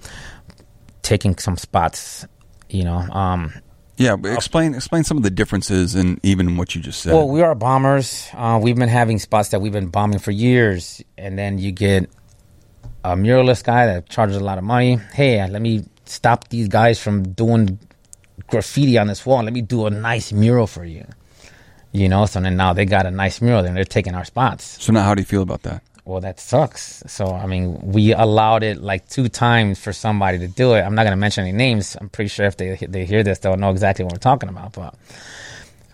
[1.02, 2.26] taking some spots
[2.68, 3.52] you know um
[3.98, 7.14] Yeah, but explain explain some of the differences in even what you just said.
[7.14, 8.28] well we are bombers.
[8.34, 12.10] Uh we've been having spots that we've been bombing for years and then you get
[13.04, 14.96] a muralist guy that charges a lot of money.
[15.14, 17.78] Hey let me stop these guys from doing
[18.48, 19.42] graffiti on this wall.
[19.42, 21.06] Let me do a nice mural for you.
[21.92, 24.82] You know so then now they got a nice mural and they're taking our spots.
[24.84, 25.82] So now, how do you feel about that?
[26.06, 27.04] Well that sucks.
[27.08, 30.82] So i mean we allowed it like two times for somebody to do it.
[30.82, 31.96] I'm not going to mention any names.
[32.00, 34.72] I'm pretty sure if they they hear this they'll know exactly what we're talking about
[34.74, 34.94] but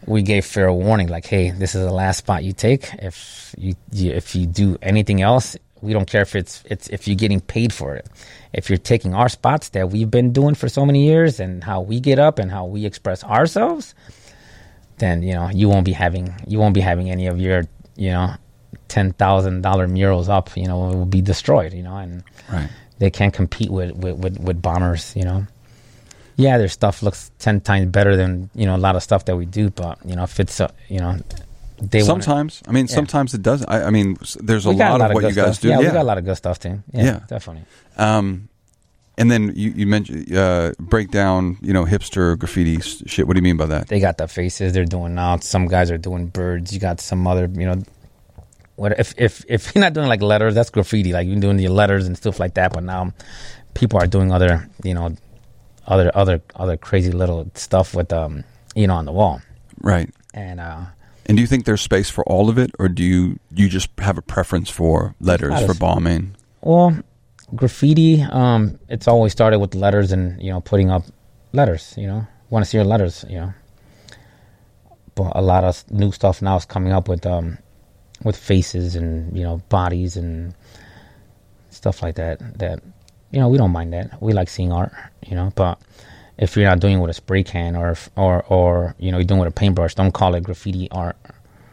[0.07, 2.95] we gave fair warning like hey this is the last spot you take.
[2.97, 7.09] If you, you if you do anything else We don't care if it's it's if
[7.09, 8.07] you're getting paid for it.
[8.53, 11.81] If you're taking our spots that we've been doing for so many years and how
[11.83, 13.95] we get up and how we express ourselves,
[14.99, 17.65] then you know you won't be having you won't be having any of your
[17.97, 18.35] you know
[18.93, 20.47] ten thousand dollar murals up.
[20.57, 21.73] You know, it will be destroyed.
[21.73, 22.23] You know, and
[22.53, 22.69] Right.
[22.99, 25.47] they can't compete with, with, with, with bombers, you know.
[26.37, 29.37] Yeah, their stuff looks ten times better than you know a lot of stuff that
[29.37, 31.13] we do, but you know if it's uh, you know
[31.91, 32.95] they wanna- sometimes, I mean, Yeah.
[32.95, 33.61] sometimes it does.
[33.67, 34.17] I, I mean,
[34.49, 35.63] there's a we got lot, of what good you guys stuff.
[35.63, 35.69] do.
[35.69, 36.83] Yeah, we got a lot of good stuff too.
[36.93, 37.19] Yeah, Yeah.
[37.29, 37.65] definitely.
[37.99, 38.49] Um,
[39.19, 43.27] and then you, you mentioned uh, break down, you know, hipster graffiti shit.
[43.27, 43.89] What do you mean by that?
[43.89, 45.37] They got the faces they're doing now.
[45.41, 46.73] Some guys are doing birds.
[46.73, 47.83] You got some other you know.
[48.83, 50.57] What if if if you're not doing like letters?
[50.57, 51.13] That's graffiti.
[51.13, 52.73] Like you're doing your letters and stuff like that.
[52.73, 53.13] But now,
[53.75, 55.15] people are doing other you know,
[55.87, 58.43] other other other crazy little stuff with um
[58.75, 59.41] you know on the wall.
[59.81, 60.11] Right.
[60.35, 60.87] And uh
[61.27, 63.89] And do you think there's space for all of it, or do you you just
[63.99, 66.35] have a preference for letters for bombing?
[66.61, 66.99] Well,
[67.55, 71.05] graffiti, um, it's always started with letters and you know putting up
[71.53, 71.95] letters.
[71.97, 73.25] You know, want to see your letters.
[73.29, 73.55] You know,
[75.15, 77.59] but a lot of new stuff now is coming up with um,
[78.25, 80.55] with faces and you know bodies and
[81.71, 82.59] stuff like that.
[82.59, 82.81] That
[83.31, 84.21] you know we don't mind that.
[84.23, 84.93] We like seeing art.
[85.27, 85.81] You know, but
[86.39, 89.19] if you're not doing it with a spray can or if- or or you know
[89.19, 91.17] you're doing it with a paintbrush, don't call it graffiti art.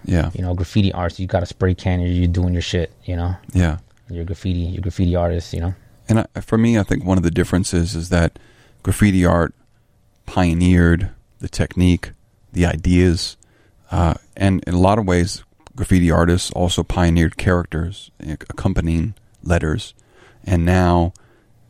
[0.05, 0.31] Yeah.
[0.33, 1.19] You know, graffiti art.
[1.19, 2.91] You got a spray can and you're doing your shit.
[3.05, 3.77] You know, Yeah.
[4.09, 4.59] you're graffiti.
[4.59, 5.53] You're graffiti artist.
[5.53, 5.73] You know.
[6.07, 8.39] And I, for me, I think one of the differences is that
[8.81, 9.53] graffiti art
[10.25, 12.11] pioneered the technique,
[12.51, 13.37] the ideas,
[13.91, 15.43] uh, and in a lot of ways,
[15.79, 19.93] graffiti artists also pioneered characters uh, accompanying letters.
[20.43, 21.13] And now,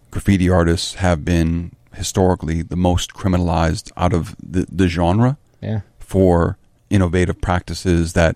[0.09, 5.81] graffiti artists have been historically the most criminalized out of the, the genre Yeah.
[5.99, 6.57] for
[6.89, 8.35] innovative practices that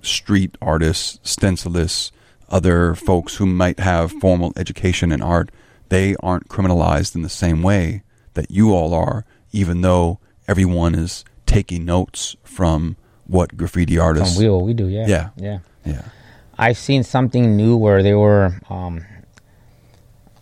[0.00, 2.10] street artists, stencilists,
[2.48, 5.50] other folks who might have formal education in art,
[5.90, 11.26] they aren't criminalized in the same way that you all are, even though everyone is
[11.44, 12.96] taking notes from
[13.28, 14.36] what graffiti artists.
[14.38, 15.06] Wheel, we do, yeah.
[15.06, 15.30] Yeah.
[15.36, 15.58] Yeah.
[15.84, 16.02] Yeah.
[16.58, 19.04] I've seen something new where they were um,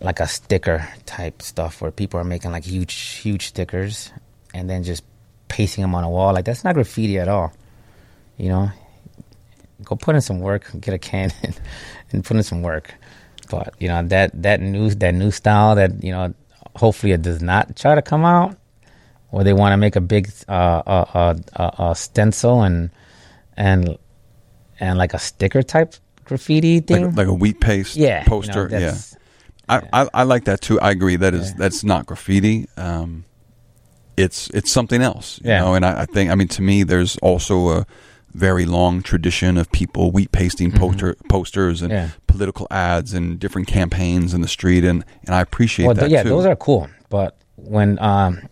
[0.01, 4.11] like a sticker type stuff where people are making like huge, huge stickers
[4.53, 5.03] and then just
[5.47, 6.33] pasting them on a wall.
[6.33, 7.53] Like that's not graffiti at all.
[8.37, 8.71] You know,
[9.83, 11.59] go put in some work, get a can and,
[12.11, 12.93] and put in some work.
[13.49, 16.33] But you know that that new that new style that you know
[16.75, 18.56] hopefully it does not try to come out,
[19.31, 22.89] or they want to make a big uh, uh, uh, uh, stencil and
[23.55, 23.97] and
[24.79, 27.07] and like a sticker type graffiti thing.
[27.07, 28.67] Like, like a wheat paste yeah, you know, poster.
[28.71, 28.95] yeah.
[29.69, 30.79] I, I, I like that too.
[30.79, 31.17] I agree.
[31.17, 31.55] That is Yeah.
[31.57, 32.67] that's not graffiti.
[32.77, 33.25] Um,
[34.15, 35.39] it's it's something else.
[35.43, 35.59] You Yeah.
[35.61, 37.85] know, and I, I think I mean to me, there's also a
[38.33, 40.77] very long tradition of people wheat pasting Mhm.
[40.79, 42.09] poster posters and Yeah.
[42.27, 46.11] political ads and different campaigns in the street, and and I appreciate well, that th-
[46.11, 46.29] yeah, too.
[46.29, 46.87] those are cool.
[47.09, 48.47] But when um,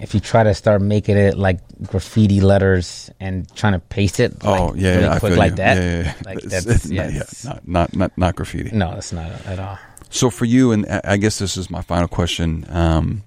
[0.00, 4.34] if you try to start making it like graffiti letters and trying to paste it,
[4.44, 5.56] oh like, yeah, really yeah, I quick feel like you.
[5.56, 8.70] that, Yeah, yeah, like that's it's not, yeah, not, not not not graffiti.
[8.76, 9.78] no, it's not at all.
[10.10, 12.66] So for you, and I I guess this is my final question.
[12.68, 13.22] Um,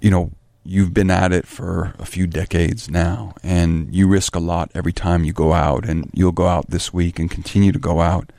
[0.00, 0.30] you know,
[0.64, 4.92] you've been at it for a few decades now, and you risk a lot every
[4.92, 8.32] time you go out, and you'll go out this week and continue to go out.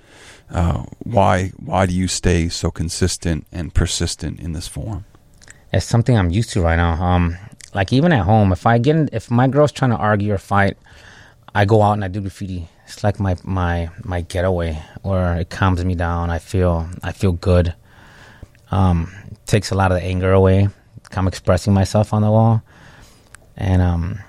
[0.50, 1.50] Uh, why?
[1.58, 5.06] Why do you stay so consistent and persistent in this form?
[5.74, 6.94] It's something I'm used to right now.
[7.02, 7.38] Um,
[7.74, 10.38] like even at home, if I get in, if my girl's trying to argue or
[10.38, 10.78] fight,
[11.56, 12.68] I go out and I do graffiti.
[12.86, 16.30] It's like my my my getaway, or it calms me down.
[16.30, 17.74] I feel I feel good.
[18.70, 19.12] Um,
[19.46, 20.68] takes a lot of the anger away.
[21.14, 22.62] I'm expressing myself on the wall,
[23.56, 24.20] and um,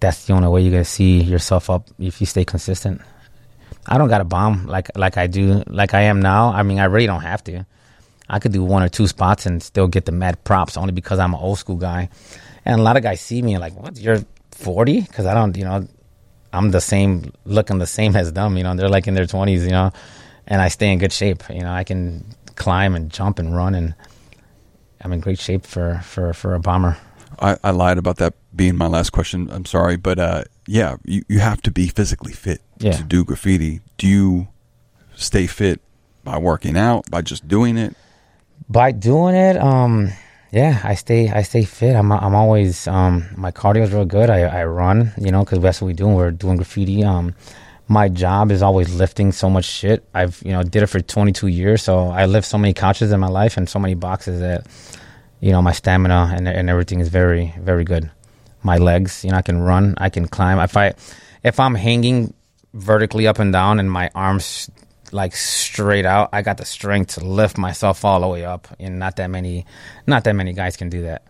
[0.00, 3.02] that's the only way you're gonna see yourself up if you stay consistent.
[3.86, 6.48] I don't got a bomb like like I do like I am now.
[6.48, 7.66] I mean, I really don't have to.
[8.28, 11.18] I could do one or two spots and still get the mad props only because
[11.18, 12.08] I'm an old school guy.
[12.64, 13.96] And a lot of guys see me and like, what?
[13.98, 14.20] You're
[14.50, 15.02] 40?
[15.02, 15.86] Because I don't, you know,
[16.52, 18.56] I'm the same, looking the same as them.
[18.56, 19.62] You know, they're like in their 20s.
[19.62, 19.92] You know,
[20.46, 21.42] and I stay in good shape.
[21.50, 22.24] You know, I can
[22.56, 23.94] climb and jump and run, and
[25.02, 26.96] I'm in great shape for for for a bomber.
[27.38, 29.48] I, I lied about that being my last question.
[29.52, 32.92] I'm sorry, but uh, yeah, you, you have to be physically fit Yeah.
[32.92, 33.80] to do graffiti.
[33.98, 34.48] Do you
[35.14, 35.80] stay fit
[36.24, 37.94] by working out, by just doing it?
[38.68, 40.10] By doing it um
[40.52, 41.94] yeah i stay i stay fit.
[41.94, 44.30] I'm i'm always um my cardio is real good.
[44.30, 47.04] I i run you know because that's what we do we're doing graffiti.
[47.04, 47.34] Um
[47.88, 50.04] my job is always lifting so much shit.
[50.12, 53.20] I've you know did it for 22 years so i lift so many couches in
[53.20, 54.66] my life and so many boxes that
[55.40, 58.10] you know my stamina and and everything is very very good.
[58.62, 60.58] My legs you know i can run i can climb.
[60.58, 60.94] If i
[61.44, 62.34] if i'm hanging
[62.74, 64.70] vertically up and down and my arms
[65.12, 68.68] like straight out, I got the strength to lift myself all the way up.
[68.80, 69.64] And not that many,
[70.06, 71.22] not that many guys can do that.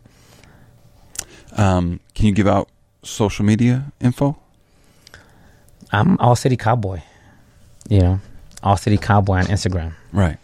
[1.57, 2.69] Um, can you give out
[3.03, 4.37] social media info?
[5.93, 7.01] I'm All City Cowboy.
[7.89, 8.21] You know,
[8.63, 9.93] All City Cowboy on Instagram.
[10.13, 10.39] Right.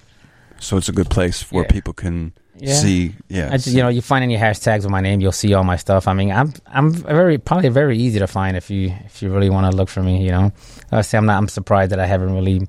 [0.60, 1.70] So it's a good place where Yeah.
[1.72, 2.74] people can Yeah.
[2.74, 3.16] see.
[3.28, 3.48] Yeah.
[3.50, 5.76] I just, you know, you find any hashtags with my name, you'll see all my
[5.76, 6.06] stuff.
[6.06, 9.50] I mean, I'm I'm very probably very easy to find if you if you really
[9.50, 10.22] want to look for me.
[10.24, 10.52] You know,
[10.92, 11.38] I say I'm not.
[11.38, 12.68] I'm surprised that I haven't really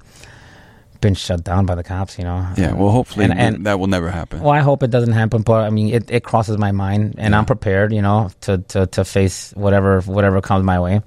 [1.04, 2.18] been shut down by the cops.
[2.18, 2.48] You know.
[2.58, 2.74] yeah.
[2.74, 4.42] Well, hopefully And- and- that will never happen.
[4.42, 7.36] Well, I hope it doesn't happen, but I mean, it, it crosses my mind, and
[7.36, 11.02] I'm prepared, you know, to, to, to face whatever whatever comes my way.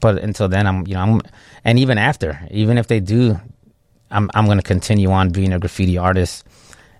[0.00, 1.20] But until then, I'm, you know, I'm,
[1.64, 3.40] and even after, even if they do,
[4.10, 6.44] I'm I'm going to continue on being a graffiti artist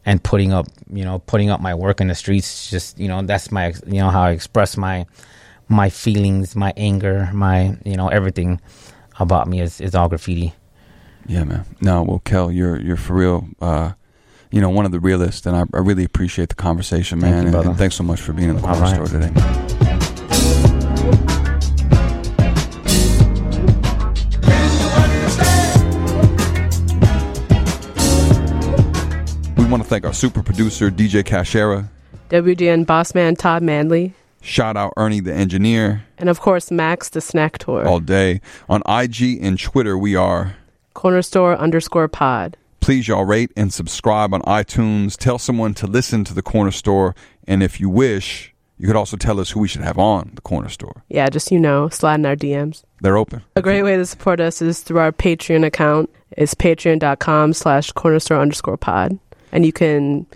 [0.07, 2.71] and putting up, you know, putting up my work in the streets.
[2.71, 5.05] Just you know, that's my, you know, how I express my
[5.69, 8.61] my feelings, my anger, my, you know, everything
[9.21, 10.55] about me is is all graffiti.
[11.29, 11.65] Yeah, man.
[11.81, 13.49] No, well, Kel, you're you're for real.
[13.61, 13.93] Uh,
[14.51, 17.53] you know, one of the realists, and I, I really appreciate the conversation, Thank man.
[17.53, 19.07] you, and, and thanks so much for being in the All corner right.
[19.09, 20.37] store today.
[29.57, 31.89] We want to thank our super producer, DJ Cashera.
[32.31, 34.13] WGN Bossman Todd Manley,
[34.43, 37.85] Shout out Ernie, the engineer, and of course Max the Snack Tour.
[37.87, 38.41] all day.
[38.69, 40.57] On IG and Twitter, we are.
[40.97, 42.57] Corner Store underscore pod.
[42.81, 45.15] Please, y'all rate and subscribe on iTunes.
[45.19, 47.15] Tell someone to listen to the corner store.
[47.47, 50.41] And if you wish, you could also tell us who we should have on the
[50.41, 51.05] corner store.
[51.11, 52.83] Yeah, just you know, slide in our DMs.
[53.03, 53.45] They're open.
[53.57, 56.09] A great way to support us is through our Patreon account.
[56.31, 59.19] It's patreon.com slash corner store underscore pod.
[59.53, 60.27] And you can,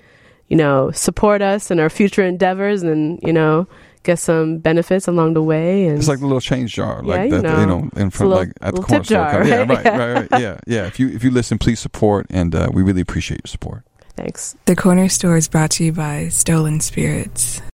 [0.48, 3.66] you know, support us in our future endeavors and, you know,
[4.02, 5.86] get some benefits along the way.
[5.86, 7.60] And It's like the little change jar, Yeah, like you that, know.
[7.60, 9.24] you know, in a front, little- like at the corner tip store.
[9.30, 9.68] jar, yeah, right?
[9.68, 10.40] right, right, right.
[10.40, 10.86] Yeah, yeah.
[10.86, 13.82] If you if you listen, please support, and uh, we really appreciate your support.
[14.16, 14.56] thanks.
[14.66, 17.60] The Corner Store is brought to you by Stolen Spirits.